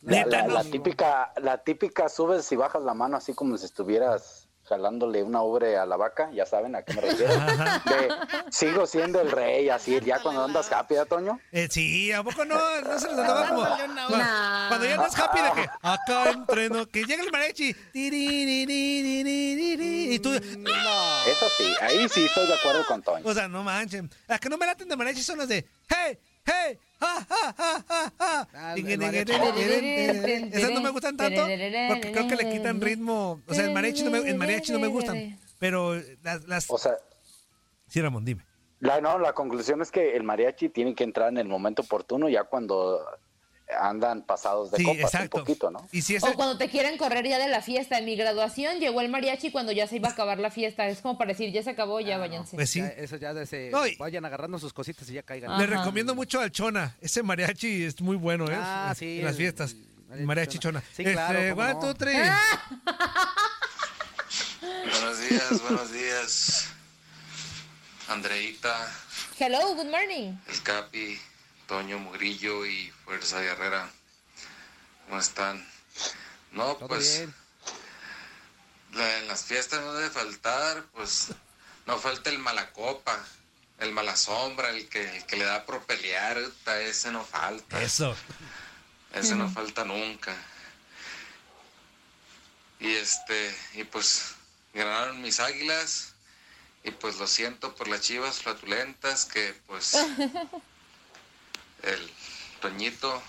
La, 0.03 0.27
la- 0.27 0.43
no. 0.49 0.55
la 0.55 0.64
típica, 0.64 1.33
la 1.41 1.59
típica 1.59 2.09
subes 2.11 2.51
y 2.53 2.57
bajas 2.57 2.83
la 2.83 2.95
mano 2.95 3.17
así 3.17 3.33
como 3.33 3.57
si 3.57 3.64
estuvieras 3.64 4.48
jalándole 4.69 5.23
una 5.23 5.41
obra 5.43 5.83
a 5.83 5.87
la 5.87 5.97
vaca, 5.97 6.31
ya 6.33 6.45
saben 6.47 6.77
a 6.77 6.83
qué 6.83 6.93
me 6.95 7.01
refiero. 7.01 7.33
De, 7.39 8.09
sigo 8.51 8.87
siendo 8.87 9.21
el 9.21 9.31
rey, 9.31 9.69
así, 9.69 9.99
ya 10.01 10.21
cuando 10.21 10.45
andas 10.45 10.71
happy, 10.71 10.97
¿eh, 10.97 11.07
Toño? 11.09 11.41
Eh, 11.51 11.69
sí, 11.71 12.13
¿a 12.13 12.23
poco 12.23 12.45
no? 12.45 12.57
No 12.83 12.99
se 12.99 13.09
les 13.09 13.19
andaba 13.19 13.49
como... 13.49 13.63
No. 13.63 14.09
Cuando 14.69 14.87
ya 14.87 14.95
andas 14.95 15.19
happy, 15.19 15.41
de 15.41 15.53
que 15.53 15.69
ah. 15.83 15.95
acá 15.95 16.31
entreno, 16.31 16.87
que 16.87 17.05
llega 17.05 17.23
el 17.23 17.33
mariachi, 17.33 17.75
y 20.11 20.19
tú... 20.19 20.31
No. 20.31 21.25
Eso 21.27 21.47
sí, 21.57 21.75
ahí 21.81 22.09
sí 22.09 22.25
estoy 22.25 22.47
de 22.47 22.55
acuerdo 22.55 22.85
con 22.87 23.03
Toño. 23.03 23.25
O 23.25 23.35
sea, 23.35 23.49
no 23.49 23.65
manchen. 23.65 24.11
Las 24.27 24.41
que 24.41 24.49
no 24.49 24.57
me 24.59 24.67
laten 24.67 24.89
de 24.89 24.97
mariachi 24.97 25.23
son 25.23 25.39
las 25.39 25.49
de, 25.49 25.67
hey, 25.89 26.19
hey, 26.49 26.79
ja, 27.01 27.27
ja, 27.29 27.55
ja, 27.57 28.13
ja. 28.19 28.49
Ah. 28.53 28.75
Esas 28.77 30.71
no 30.71 30.81
me 30.81 30.91
gustan 30.91 31.17
tanto 31.17 31.43
porque 31.43 32.13
creo 32.13 32.29
que 32.29 32.37
le 32.37 32.51
quitan 32.51 32.81
ritmo. 32.81 33.41
O 33.47 33.55
sea, 33.55 33.65
el 33.65 33.73
mariachi 33.73 34.03
no 34.03 34.11
me, 34.11 34.19
el 34.19 34.37
mariachi 34.37 34.73
no 34.73 34.79
me 34.79 34.89
gustan. 34.89 35.39
Pero 35.59 35.95
las, 36.23 36.47
las... 36.47 36.71
O 36.71 36.79
sea, 36.79 36.93
Sí, 37.89 38.01
Ramón, 38.03 38.25
dime. 38.25 38.45
la, 38.81 39.01
no, 39.01 39.19
la 39.19 39.33
conclusión 39.33 39.81
es 39.81 39.91
que 39.91 40.15
el 40.15 40.23
mariachi 40.23 40.69
tiene 40.69 40.95
que 40.95 41.05
entrar 41.05 41.31
en 41.31 41.39
el 41.39 41.49
momento 41.49 41.83
oportuno, 41.83 42.29
ya 42.29 42.45
cuando 42.45 43.01
andan 43.81 44.23
pasados 44.23 44.71
de 44.71 44.79
Sí, 44.79 44.85
copas 44.85 45.01
exacto. 45.03 45.37
un 45.39 45.45
poquito, 45.45 45.71
¿no? 45.71 45.87
Y 45.93 46.03
si 46.03 46.17
es 46.17 46.23
O 46.23 46.29
el- 46.29 46.35
cuando 46.35 46.57
te 46.57 46.69
quieren 46.71 46.97
correr 46.97 47.27
ya 47.29 47.39
de 47.39 47.49
la 47.49 47.61
fiesta. 47.61 47.99
En 47.99 48.05
mi 48.07 48.17
graduación 48.17 48.79
llegó 48.79 49.01
el 49.01 49.09
mariachi 49.11 49.51
cuando 49.51 49.73
ya 49.73 49.87
se 49.87 49.97
iba 49.97 50.09
a 50.09 50.13
acabar 50.13 50.39
la 50.39 50.51
fiesta. 50.51 50.87
Es 50.89 51.01
como 51.01 51.19
para 51.19 51.33
decir, 51.33 51.53
ya 51.53 51.63
se 51.63 51.71
acabó, 51.71 52.01
ya 52.01 52.17
váyanse. 52.19 52.57
Pues 52.57 52.71
sí. 52.71 52.81
Ya, 52.81 52.89
eso 52.89 53.17
ya 53.17 53.35
de 53.35 53.43
ese, 53.45 53.71
No, 53.71 53.87
y- 53.87 53.97
vayan 53.97 54.25
agarrando 54.25 54.59
sus 54.59 54.73
cositas 54.73 55.09
y 55.11 55.15
ya 55.15 55.23
caigan. 55.23 55.59
Le 55.59 55.67
recomiendo 55.67 56.15
mucho 56.15 56.41
al 56.41 56.51
Chona. 56.51 56.97
Ese 57.01 57.23
mariachi 57.23 57.85
es 57.85 58.01
muy 58.01 58.17
bueno, 58.17 58.51
¿eh? 58.51 58.57
Ah, 58.59 58.95
sí, 58.97 59.19
En 59.19 59.27
las 59.27 59.37
fiestas. 59.37 59.75
El 60.13 60.25
mariachi 60.25 60.59
Chona. 60.59 60.83
Sí, 60.97 61.05
claro, 61.05 61.39
Este, 61.39 61.51
cómo 61.51 61.63
one, 61.63 61.75
no. 61.75 61.81
two, 61.81 61.95
three. 61.95 62.15
Buenos 64.61 65.29
días, 65.29 65.63
buenos 65.63 65.93
días. 65.93 66.69
Andreita, 68.09 68.91
Hello, 69.39 69.75
good 69.75 69.91
morning. 69.91 70.33
el 70.51 70.63
Capi, 70.63 71.19
Toño 71.69 71.99
Mugrillo 71.99 72.67
y 72.67 72.91
Fuerza 73.05 73.41
Guerrera. 73.41 73.89
¿Cómo 75.07 75.21
están? 75.21 75.65
No, 76.51 76.75
Todo 76.77 76.89
pues 76.89 77.19
bien. 77.19 77.35
la- 78.95 79.19
en 79.19 79.29
las 79.29 79.45
fiestas 79.45 79.81
no 79.83 79.93
debe 79.93 80.11
faltar, 80.11 80.83
pues 80.95 81.29
no 81.87 81.99
falta 81.99 82.31
el 82.31 82.39
mala 82.39 82.73
copa, 82.73 83.23
el 83.79 83.93
mala 83.93 84.17
sombra, 84.17 84.71
el 84.71 84.89
que, 84.89 85.17
el 85.19 85.27
que 85.27 85.37
le 85.37 85.45
da 85.45 85.65
por 85.67 85.83
pelear, 85.85 86.39
ese 86.81 87.13
no 87.13 87.23
falta. 87.25 87.81
Eso. 87.83 88.17
Ese 89.13 89.35
no 89.37 89.49
falta 89.51 89.85
nunca. 89.85 90.35
Y 92.81 92.93
este, 92.95 93.55
y 93.75 93.85
pues 93.85 94.35
ganaron 94.73 95.21
mis 95.21 95.39
águilas. 95.41 96.15
Y 96.85 96.93
pues 96.93 97.17
lo 97.19 97.27
siento 97.27 97.75
por 97.75 97.89
las 97.89 98.01
chivas 98.01 98.39
flatulentas 98.43 99.25
que 99.27 99.53
pues 99.67 99.93
el 101.83 102.12
Toñito 102.61 103.23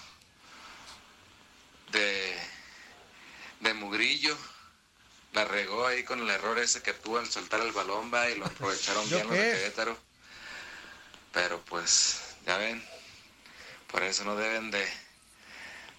de, 1.92 2.38
de 3.60 3.74
Mugrillo 3.74 4.38
la 5.34 5.46
regó 5.46 5.86
ahí 5.86 6.04
con 6.04 6.20
el 6.20 6.30
error 6.30 6.58
ese 6.60 6.82
que 6.82 6.94
tuvo 6.94 7.20
al 7.20 7.30
soltar 7.30 7.62
el 7.62 7.72
balón 7.72 8.12
va 8.14 8.30
y 8.30 8.36
lo 8.36 8.46
aprovecharon 8.46 9.08
¿Yo 9.08 9.18
bien 9.18 9.28
los 9.28 9.38
de? 9.38 9.52
Querétaro. 9.54 9.98
Pero 11.32 11.62
pues, 11.66 12.22
ya 12.46 12.58
ven, 12.58 12.84
por 13.92 14.02
eso 14.04 14.24
no 14.24 14.36
deben 14.36 14.72
de, 14.72 14.88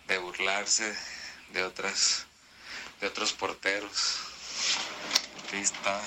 de 0.08 0.18
burlarse 0.18 0.96
de 1.52 1.62
otras 1.62 2.26
de 3.00 3.06
otros 3.06 3.32
porteros. 3.32 4.18
Ahí 5.52 5.60
está. 5.60 6.00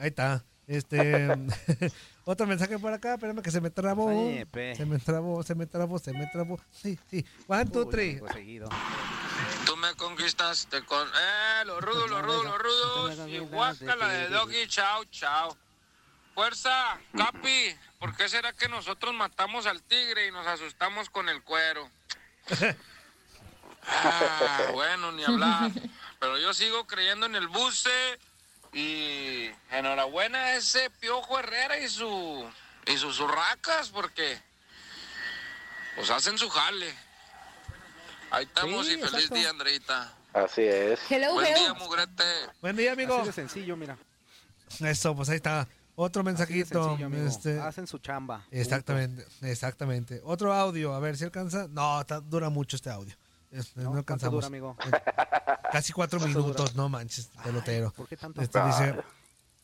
Ahí 0.00 0.08
está. 0.08 0.44
Este, 0.66 1.36
otro 2.24 2.46
mensaje 2.46 2.78
por 2.78 2.92
acá, 2.92 3.14
espérame 3.14 3.42
que 3.42 3.50
se 3.50 3.60
me 3.60 3.70
trabó. 3.70 4.10
Se 4.10 4.86
me 4.86 4.98
trabó, 4.98 5.42
se 5.42 5.54
me 5.54 5.66
trabó, 5.66 5.98
se 5.98 6.12
me 6.12 6.26
trabó. 6.26 6.60
Sí, 6.70 6.98
sí. 7.10 7.24
One, 7.46 7.66
two, 7.66 7.86
three. 7.88 8.16
pues, 8.16 8.32
seguido. 8.32 8.68
Tú 9.66 9.76
me 9.76 9.94
conquistaste 9.94 10.84
con... 10.84 11.06
¡Eh, 11.06 11.64
los 11.66 11.82
rudos, 11.82 12.10
los 12.10 12.22
rudos, 12.22 12.44
los 12.44 12.58
rudos! 12.58 13.28
Y 13.28 13.38
guácala 13.38 14.08
de 14.08 14.28
Doggy, 14.28 14.66
chao, 14.68 15.04
chao. 15.06 15.56
Fuerza, 16.34 16.98
Capi, 17.16 17.76
¿por 18.00 18.16
qué 18.16 18.28
será 18.28 18.52
que 18.52 18.68
nosotros 18.68 19.14
matamos 19.14 19.66
al 19.66 19.82
tigre 19.82 20.26
y 20.26 20.32
nos 20.32 20.46
asustamos 20.46 21.10
con 21.10 21.28
el 21.28 21.42
cuero? 21.42 21.88
Ah, 23.86 24.70
bueno, 24.72 25.12
ni 25.12 25.22
hablar. 25.24 25.70
Pero 26.18 26.38
yo 26.38 26.54
sigo 26.54 26.86
creyendo 26.86 27.26
en 27.26 27.34
el 27.34 27.48
buce 27.48 27.90
y 28.74 29.50
enhorabuena 29.70 30.38
a 30.38 30.56
ese 30.56 30.90
Piojo 31.00 31.38
Herrera 31.38 31.78
y 31.78 31.88
su 31.88 32.44
y 32.86 32.96
sus 32.98 33.18
urracas 33.20 33.88
porque 33.90 34.38
pues 35.96 36.10
hacen 36.10 36.36
su 36.38 36.48
jale. 36.50 36.92
Ahí 38.30 38.44
estamos 38.44 38.86
Sí, 38.86 38.92
y 38.92 38.96
feliz 38.96 39.14
exacto. 39.14 39.34
día, 39.36 39.50
Andreita. 39.50 40.12
Así 40.32 40.62
es. 40.62 41.00
Hello, 41.08 41.34
Buen 41.34 41.46
hello. 41.46 41.58
día, 41.60 41.74
mugrete. 41.74 42.24
Buen 42.60 42.76
día, 42.76 42.92
amigo. 42.92 43.14
Así 43.16 43.26
de 43.26 43.32
sencillo, 43.32 43.76
mira. 43.76 43.96
Eso, 44.80 45.14
pues 45.14 45.28
ahí 45.28 45.36
está. 45.36 45.68
Otro 45.94 46.24
mensajito. 46.24 46.96
sencillo, 46.98 47.26
este, 47.28 47.60
Hacen 47.60 47.86
su 47.86 47.98
chamba. 47.98 48.44
exactamente, 48.50 49.24
exactamente. 49.42 50.20
Otro 50.24 50.52
audio, 50.52 50.92
a 50.92 50.98
ver 50.98 51.16
si 51.16 51.22
alcanza. 51.22 51.68
No, 51.70 52.00
está- 52.00 52.20
dura 52.20 52.50
mucho 52.50 52.74
este 52.74 52.90
audio. 52.90 53.14
Este, 53.54 53.80
no, 53.80 53.84
¿No? 53.84 53.90
¿Cuánto 53.92 53.98
alcanzamos. 53.98 54.34
dura, 54.34 54.46
amigo? 54.48 54.76
Casi 55.70 55.92
cuatro 55.92 56.18
¿Cuánto 56.18 56.38
minutos, 56.40 56.72
dura? 56.72 56.82
no 56.82 56.88
manches, 56.88 57.30
pelotero. 57.42 57.92
¿Por 57.92 58.08
qué 58.08 58.16
tanto? 58.16 58.40
Este 58.42 58.60
dice, 58.64 58.96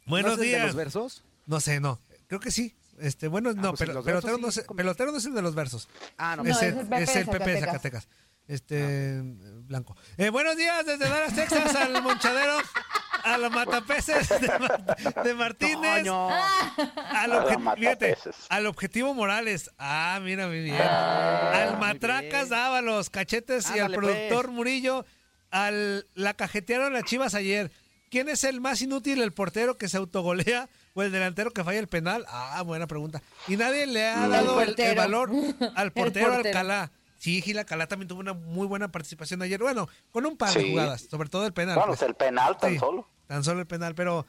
buenos 0.06 0.30
¿No 0.30 0.34
es 0.34 0.38
el 0.38 0.38
de 0.38 0.46
días. 0.46 0.66
los 0.66 0.74
versos? 0.76 1.24
No 1.46 1.60
sé, 1.60 1.80
no. 1.80 1.98
Creo 2.28 2.40
que 2.40 2.50
sí. 2.50 2.76
Este, 3.00 3.28
bueno, 3.28 3.52
no, 3.52 3.70
pues 3.70 3.80
pero, 3.80 4.02
pelotero, 4.04 4.38
no 4.38 4.48
es, 4.48 4.64
pelotero 4.76 5.10
no 5.10 5.18
es 5.18 5.24
el 5.24 5.34
de 5.34 5.42
los 5.42 5.54
versos. 5.54 5.88
Ah, 6.18 6.36
no. 6.36 6.44
Es, 6.44 6.56
es 6.56 6.62
el, 6.62 6.78
es 6.92 7.14
de 7.14 7.20
el 7.20 7.26
Pepe 7.28 7.50
de 7.50 7.60
Zacatecas. 7.60 8.04
Zacatecas. 8.04 8.08
Este, 8.46 9.20
Blanco. 9.22 9.96
Eh, 10.16 10.28
buenos 10.30 10.56
días 10.56 10.84
desde 10.84 11.08
Dallas, 11.08 11.34
Texas, 11.34 11.74
al 11.76 12.02
Monchadero, 12.02 12.58
a 13.24 13.38
los 13.38 13.50
matapeces 13.52 14.28
de, 14.28 14.58
Mar- 14.58 14.96
de 15.24 15.34
Martínez, 15.34 15.98
Toño. 16.04 16.28
al, 16.30 17.32
A 17.32 17.44
obje- 17.44 17.58
los 17.58 17.76
fíjate, 17.78 18.08
matapeces. 18.10 18.36
al 18.48 18.66
Objetivo 18.66 19.14
Morales. 19.14 19.70
Ah, 19.78 20.18
mira, 20.22 20.46
muy 20.46 20.60
bien. 20.62 20.76
Ah, 20.80 21.62
al 21.68 21.78
Matracas 21.78 22.48
bien. 22.48 22.60
Dávalos, 22.60 23.10
Cachetes 23.10 23.70
y 23.74 23.78
al 23.78 23.92
pues. 23.92 23.98
productor 23.98 24.48
Murillo. 24.48 25.04
Al, 25.50 26.06
la 26.14 26.34
cajetearon 26.34 26.92
las 26.92 27.04
chivas 27.04 27.34
ayer. 27.34 27.70
¿Quién 28.10 28.28
es 28.28 28.44
el 28.44 28.60
más 28.60 28.82
inútil, 28.82 29.20
el 29.22 29.32
portero 29.32 29.76
que 29.78 29.88
se 29.88 29.96
autogolea 29.96 30.68
o 30.94 31.02
el 31.02 31.12
delantero 31.12 31.52
que 31.52 31.62
falla 31.64 31.78
el 31.78 31.86
penal? 31.88 32.24
Ah, 32.28 32.62
buena 32.62 32.86
pregunta. 32.86 33.22
Y 33.48 33.56
nadie 33.56 33.86
le 33.86 34.06
ha 34.08 34.26
dado 34.28 34.60
el, 34.60 34.74
valor 34.96 35.30
al 35.76 35.86
El 35.86 35.92
portero 35.92 36.26
portero. 36.34 36.48
Alcalá. 36.58 36.90
Sí, 37.20 37.42
Gil 37.42 37.58
Alcalá 37.58 37.86
también 37.86 38.08
tuvo 38.08 38.20
una 38.20 38.32
muy 38.32 38.66
buena 38.66 38.90
participación 38.90 39.42
ayer. 39.42 39.60
Bueno, 39.60 39.88
con 40.10 40.24
un 40.24 40.38
par 40.38 40.54
de 40.54 40.60
Sí. 40.62 40.70
jugadas, 40.70 41.02
sobre 41.10 41.28
todo 41.28 41.46
el 41.46 41.52
penal. 41.52 41.74
Bueno, 41.76 41.90
pues. 41.92 42.00
el 42.02 42.14
penal 42.14 42.56
tan 42.56 42.72
Sí, 42.72 42.78
solo. 42.78 43.06
Tan 43.26 43.44
solo 43.44 43.60
el 43.60 43.66
penal, 43.66 43.94
pero, 43.94 44.24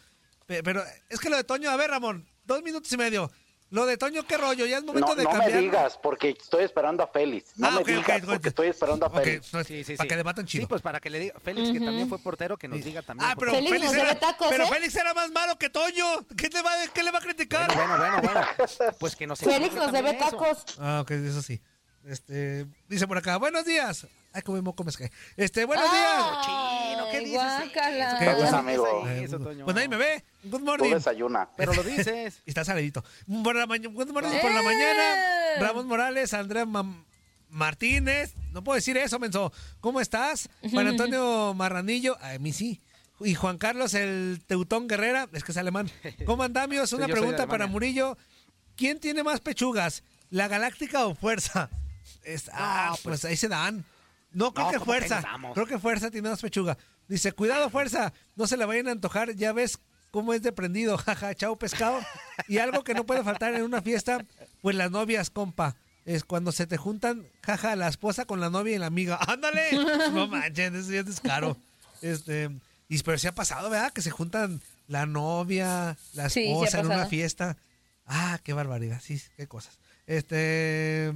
pe- 0.45 0.61
pero 0.61 0.83
es 1.09 1.19
que 1.21 1.29
lo 1.29 1.37
de 1.37 1.45
Toño, 1.45 1.69
a 1.71 1.77
ver, 1.77 1.89
Ramón, 1.89 2.27
dos 2.43 2.61
minutos 2.63 2.91
y 2.91 2.97
medio. 2.97 3.31
Lo 3.69 3.85
de 3.85 3.95
Toño, 3.95 4.23
¿qué 4.27 4.35
rollo? 4.35 4.65
Ya 4.65 4.79
es 4.79 4.83
momento 4.83 5.07
No, 5.07 5.15
de 5.15 5.23
no 5.23 5.31
me 5.31 5.37
cambiar. 5.39 5.61
digas, 5.61 5.97
porque 6.03 6.31
estoy 6.31 6.65
esperando 6.65 7.01
a 7.03 7.07
Félix. 7.07 7.57
No 7.57 7.67
Ah, 7.67 7.71
me 7.71 7.77
ok, 7.77 7.81
ok, 7.83 7.87
digas, 7.87 8.21
ok. 8.23 8.29
porque 8.29 8.49
estoy 8.49 8.67
esperando 8.67 9.05
a 9.05 9.09
Félix. 9.09 9.53
no, 9.53 9.63
Sí, 9.63 9.85
sí, 9.85 9.95
para 9.95 10.03
sí. 10.03 10.09
que 10.09 10.17
debatan 10.17 10.45
chido. 10.45 10.63
Sí, 10.63 10.67
pues 10.67 10.81
para 10.81 10.99
que 10.99 11.09
le 11.09 11.19
diga. 11.19 11.39
Félix, 11.39 11.71
que 11.71 11.79
también 11.79 12.09
fue 12.09 12.19
portero, 12.19 12.57
que 12.57 12.67
nos 12.67 12.83
diga 12.83 13.01
también. 13.01 13.29
Ah, 13.31 13.35
pero 13.39 13.53
Félix 13.53 13.71
Félix, 13.71 13.93
era, 13.93 14.19
tacos, 14.19 14.47
pero 14.49 14.65
¿eh? 14.65 14.67
Félix 14.69 14.93
era 14.97 15.13
más 15.13 15.31
malo 15.31 15.57
que 15.57 15.69
Toño. 15.69 16.27
¿Qué, 16.35 16.49
te 16.49 16.61
va, 16.61 16.71
qué 16.93 17.01
le 17.01 17.11
va 17.11 17.19
a 17.19 17.21
criticar? 17.21 17.73
Bueno, 17.73 17.97
bueno, 17.97 18.19
bueno, 18.21 18.33
bueno. 18.67 18.91
Pues 18.99 19.15
que 19.15 19.25
nos 19.25 19.39
Félix 19.39 19.73
nos 19.73 19.89
debe 19.93 20.09
también 20.15 20.15
eso. 20.27 20.37
tacos. 20.37 20.65
Ah, 20.77 20.99
ok, 21.03 21.11
eso 21.11 21.41
sí. 21.41 21.61
Este, 22.05 22.65
dice 22.87 23.07
por 23.07 23.17
acá, 23.17 23.37
buenos 23.37 23.65
días. 23.65 24.07
Ay, 24.33 24.41
como 24.43 24.61
moco 24.61 24.83
me 24.83 24.91
cae. 24.91 25.11
Este, 25.37 25.65
buenos 25.65 25.91
días. 25.91 26.23
Chino, 26.45 27.05
¿qué 27.11 27.19
dices? 27.19 27.33
guácala. 27.33 28.17
¿Qué? 28.17 28.25
Pues, 28.37 28.53
amigo, 28.53 29.07
Eh, 29.07 29.23
Eso, 29.25 29.39
Toño. 29.39 29.65
pues 29.65 29.75
nadie 29.75 29.89
me 29.89 29.97
ve. 29.97 30.23
Good 30.43 30.59
tú 30.59 30.65
morning. 30.65 30.93
desayuna. 30.93 31.49
Pero 31.57 31.73
lo 31.73 31.83
dices. 31.83 32.41
Y 32.45 32.49
está 32.51 32.63
saladito. 32.63 33.03
Por 33.43 33.55
la, 33.55 33.67
maña- 33.67 33.89
good 33.89 34.09
morning 34.11 34.39
por 34.41 34.51
la 34.51 34.61
mañana. 34.61 35.15
Ramón 35.59 35.87
Morales, 35.87 36.33
Andrea 36.33 36.65
Mam- 36.65 37.03
Martínez. 37.49 38.33
No 38.51 38.63
puedo 38.63 38.75
decir 38.77 38.95
eso, 38.97 39.19
menso. 39.19 39.51
¿Cómo 39.81 39.99
estás? 40.01 40.49
Juan 40.71 40.87
Antonio 40.87 41.53
Marranillo. 41.53 42.17
A 42.21 42.37
mí 42.39 42.53
sí. 42.53 42.81
Y 43.19 43.35
Juan 43.35 43.57
Carlos, 43.59 43.93
el 43.93 44.41
Teutón 44.47 44.87
Guerrera. 44.87 45.27
Es 45.33 45.43
que 45.43 45.51
es 45.51 45.57
alemán. 45.57 45.91
¿Cómo 46.25 46.43
andamios? 46.43 46.93
Una 46.93 47.07
pregunta 47.07 47.45
para. 47.47 47.67
Murillo. 47.67 48.17
¿Quién 48.77 48.99
tiene 48.99 49.21
más 49.23 49.41
pechugas? 49.41 50.03
¿La 50.29 50.47
Galáctica 50.47 51.05
o 51.05 51.13
Fuerza? 51.13 51.69
Es- 52.23 52.49
ah, 52.53 52.95
pues, 53.03 53.23
ahí 53.25 53.35
se 53.37 53.47
dan. 53.47 53.83
No, 54.31 54.53
creo 54.53 54.67
No, 54.67 54.71
que 54.71 54.79
¿cómo 54.79 54.91
que 54.93 54.99
Fuerza. 55.07 55.23
Creo 55.53 55.65
que 55.65 55.79
Fuerza 55.79 56.09
tiene 56.11 56.29
más 56.29 56.41
pechuga. 56.41 56.77
Dice, 57.07 57.31
cuidado, 57.33 57.69
Fuerza. 57.69 58.13
No 58.35 58.47
se 58.47 58.55
la 58.57 58.65
vayan 58.65 58.87
a 58.87 58.91
antojar. 58.91 59.35
Ya 59.35 59.51
ves 59.51 59.77
cómo 60.11 60.33
es 60.33 60.41
de 60.41 60.51
prendido. 60.53 60.97
Jaja, 61.05 61.35
chao, 61.35 61.57
pescado. 61.57 61.99
Y 62.47 62.57
algo 62.59 62.83
que 62.83 62.93
no 62.93 63.05
puede 63.05 63.23
faltar 63.23 63.53
en 63.55 63.63
una 63.63 63.81
fiesta, 63.81 64.25
pues 64.61 64.75
las 64.75 64.89
novias, 64.91 65.29
compa. 65.29 65.75
Es 66.05 66.23
cuando 66.23 66.51
se 66.51 66.65
te 66.65 66.77
juntan, 66.77 67.27
jaja, 67.43 67.75
la 67.75 67.87
esposa 67.87 68.25
con 68.25 68.39
la 68.39 68.49
novia 68.49 68.75
y 68.75 68.79
la 68.79 68.87
amiga. 68.87 69.19
¡Ándale! 69.27 69.69
No 70.11 70.27
manches, 70.27 70.73
eso 70.73 70.91
ya 70.91 71.01
es 71.01 71.05
descaro. 71.05 71.57
Este, 72.01 72.49
y 72.89 72.97
pero 73.03 73.19
sí 73.19 73.27
ha 73.27 73.35
pasado, 73.35 73.69
¿verdad? 73.69 73.93
Que 73.93 74.01
se 74.01 74.09
juntan 74.09 74.61
la 74.87 75.05
novia, 75.05 75.97
la 76.13 76.29
Sí, 76.29 76.41
sí 76.41 76.49
ha 76.49 76.53
esposa 76.53 76.79
en 76.79 76.85
una 76.87 77.05
fiesta. 77.05 77.55
Ah, 78.07 78.39
qué 78.43 78.53
barbaridad. 78.53 78.99
Sí, 79.03 79.21
qué 79.37 79.45
cosas. 79.47 79.77
Este, 80.07 81.13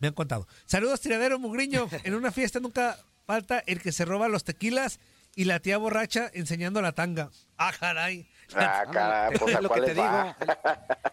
me 0.00 0.08
han 0.08 0.14
contado. 0.14 0.46
Saludos, 0.66 1.00
tiradero 1.00 1.38
Mugriño. 1.38 1.88
En 2.04 2.14
una 2.14 2.32
fiesta 2.32 2.60
nunca 2.60 2.98
falta 3.26 3.62
el 3.66 3.80
que 3.80 3.92
se 3.92 4.04
roba 4.04 4.28
los 4.28 4.44
tequilas 4.44 5.00
y 5.34 5.44
la 5.44 5.60
tía 5.60 5.78
borracha 5.78 6.30
enseñando 6.32 6.80
la 6.82 6.92
tanga. 6.92 7.30
Ah, 7.58 7.72
caray. 7.78 8.26
Ah, 8.54 8.84
caray, 8.92 9.38
pues 9.38 9.54
es 9.56 9.60
lo 9.62 9.68
que 9.70 9.80
te 9.82 9.94
va? 9.94 10.36
digo. 10.38 10.54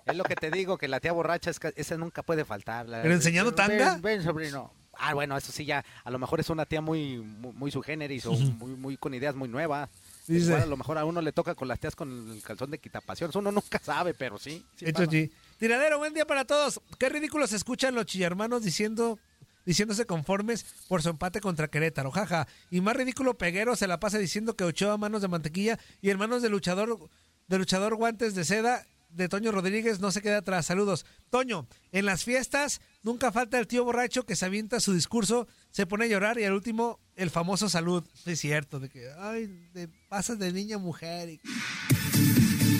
Es 0.05 0.15
lo 0.15 0.23
que 0.23 0.35
te 0.35 0.51
digo, 0.51 0.77
que 0.77 0.87
la 0.87 0.99
tía 0.99 1.11
borracha, 1.11 1.49
es 1.49 1.59
que 1.59 1.73
esa 1.75 1.97
nunca 1.97 2.21
puede 2.23 2.45
faltar. 2.45 2.87
La- 2.87 3.01
¿Pero 3.01 3.13
enseñando 3.13 3.53
tanga? 3.53 3.97
Ven, 4.01 4.21
sobrino. 4.23 4.71
Ah, 4.95 5.15
bueno, 5.15 5.35
eso 5.35 5.51
sí 5.51 5.65
ya, 5.65 5.83
a 6.03 6.11
lo 6.11 6.19
mejor 6.19 6.39
es 6.39 6.51
una 6.51 6.67
tía 6.67 6.79
muy, 6.79 7.17
muy, 7.17 7.51
muy 7.53 7.71
su 7.71 7.81
generis 7.81 8.27
o 8.27 8.33
muy, 8.33 8.75
muy 8.75 8.95
con 8.97 9.13
ideas 9.15 9.33
muy 9.33 9.49
nuevas. 9.49 9.89
Dice- 10.27 10.45
Igual 10.45 10.61
a 10.61 10.65
lo 10.67 10.77
mejor 10.77 10.99
a 10.99 11.05
uno 11.05 11.19
le 11.19 11.31
toca 11.31 11.55
con 11.55 11.67
las 11.67 11.79
tías 11.79 11.95
con 11.95 12.29
el 12.31 12.43
calzón 12.43 12.69
de 12.69 12.77
quitapasiones. 12.77 13.35
Uno 13.35 13.51
nunca 13.51 13.79
sabe, 13.83 14.13
pero 14.13 14.37
sí. 14.37 14.63
sí 14.75 14.85
Hecho 14.85 14.99
pasa. 14.99 15.11
sí. 15.11 15.31
Tiradero, 15.63 15.97
buen 15.97 16.13
día 16.13 16.27
para 16.27 16.43
todos. 16.43 16.81
Qué 16.99 17.07
ridículos 17.07 17.51
se 17.51 17.55
escuchan 17.55 17.95
los 17.95 18.05
chillarmanos 18.05 18.63
diciendo 18.63 19.17
diciéndose 19.65 20.05
conformes 20.05 20.65
por 20.89 21.01
su 21.01 21.07
empate 21.07 21.39
contra 21.39 21.69
Querétaro, 21.69 22.11
jaja. 22.11 22.49
Y 22.69 22.81
más 22.81 22.97
ridículo 22.97 23.37
Peguero 23.37 23.77
se 23.77 23.87
la 23.87 23.97
pasa 23.97 24.17
diciendo 24.17 24.57
que 24.57 24.65
Ochoa 24.65 24.97
manos 24.97 25.21
de 25.21 25.29
mantequilla 25.29 25.79
y 26.01 26.09
en 26.09 26.17
manos 26.17 26.41
de 26.41 26.49
luchador 26.49 27.09
de 27.47 27.57
luchador 27.57 27.95
guantes 27.95 28.35
de 28.35 28.43
seda 28.43 28.85
de 29.07 29.29
Toño 29.29 29.53
Rodríguez 29.53 30.01
no 30.01 30.11
se 30.11 30.21
queda 30.21 30.39
atrás. 30.39 30.65
Saludos. 30.65 31.05
Toño, 31.29 31.65
en 31.93 32.07
las 32.07 32.25
fiestas 32.25 32.81
nunca 33.01 33.31
falta 33.31 33.57
el 33.57 33.67
tío 33.67 33.85
borracho 33.85 34.25
que 34.25 34.35
se 34.35 34.43
avienta 34.43 34.81
su 34.81 34.93
discurso, 34.93 35.47
se 35.71 35.87
pone 35.87 36.03
a 36.03 36.07
llorar 36.09 36.37
y 36.39 36.43
al 36.43 36.51
último 36.51 36.99
el 37.15 37.29
famoso 37.29 37.69
salud. 37.69 38.03
Es 38.25 38.41
cierto, 38.41 38.81
de 38.81 38.89
que, 38.89 39.09
ay, 39.17 39.47
de, 39.73 39.87
pasas 40.09 40.37
de 40.39 40.51
niña 40.51 40.77
mujer. 40.77 41.29
y- 41.29 41.41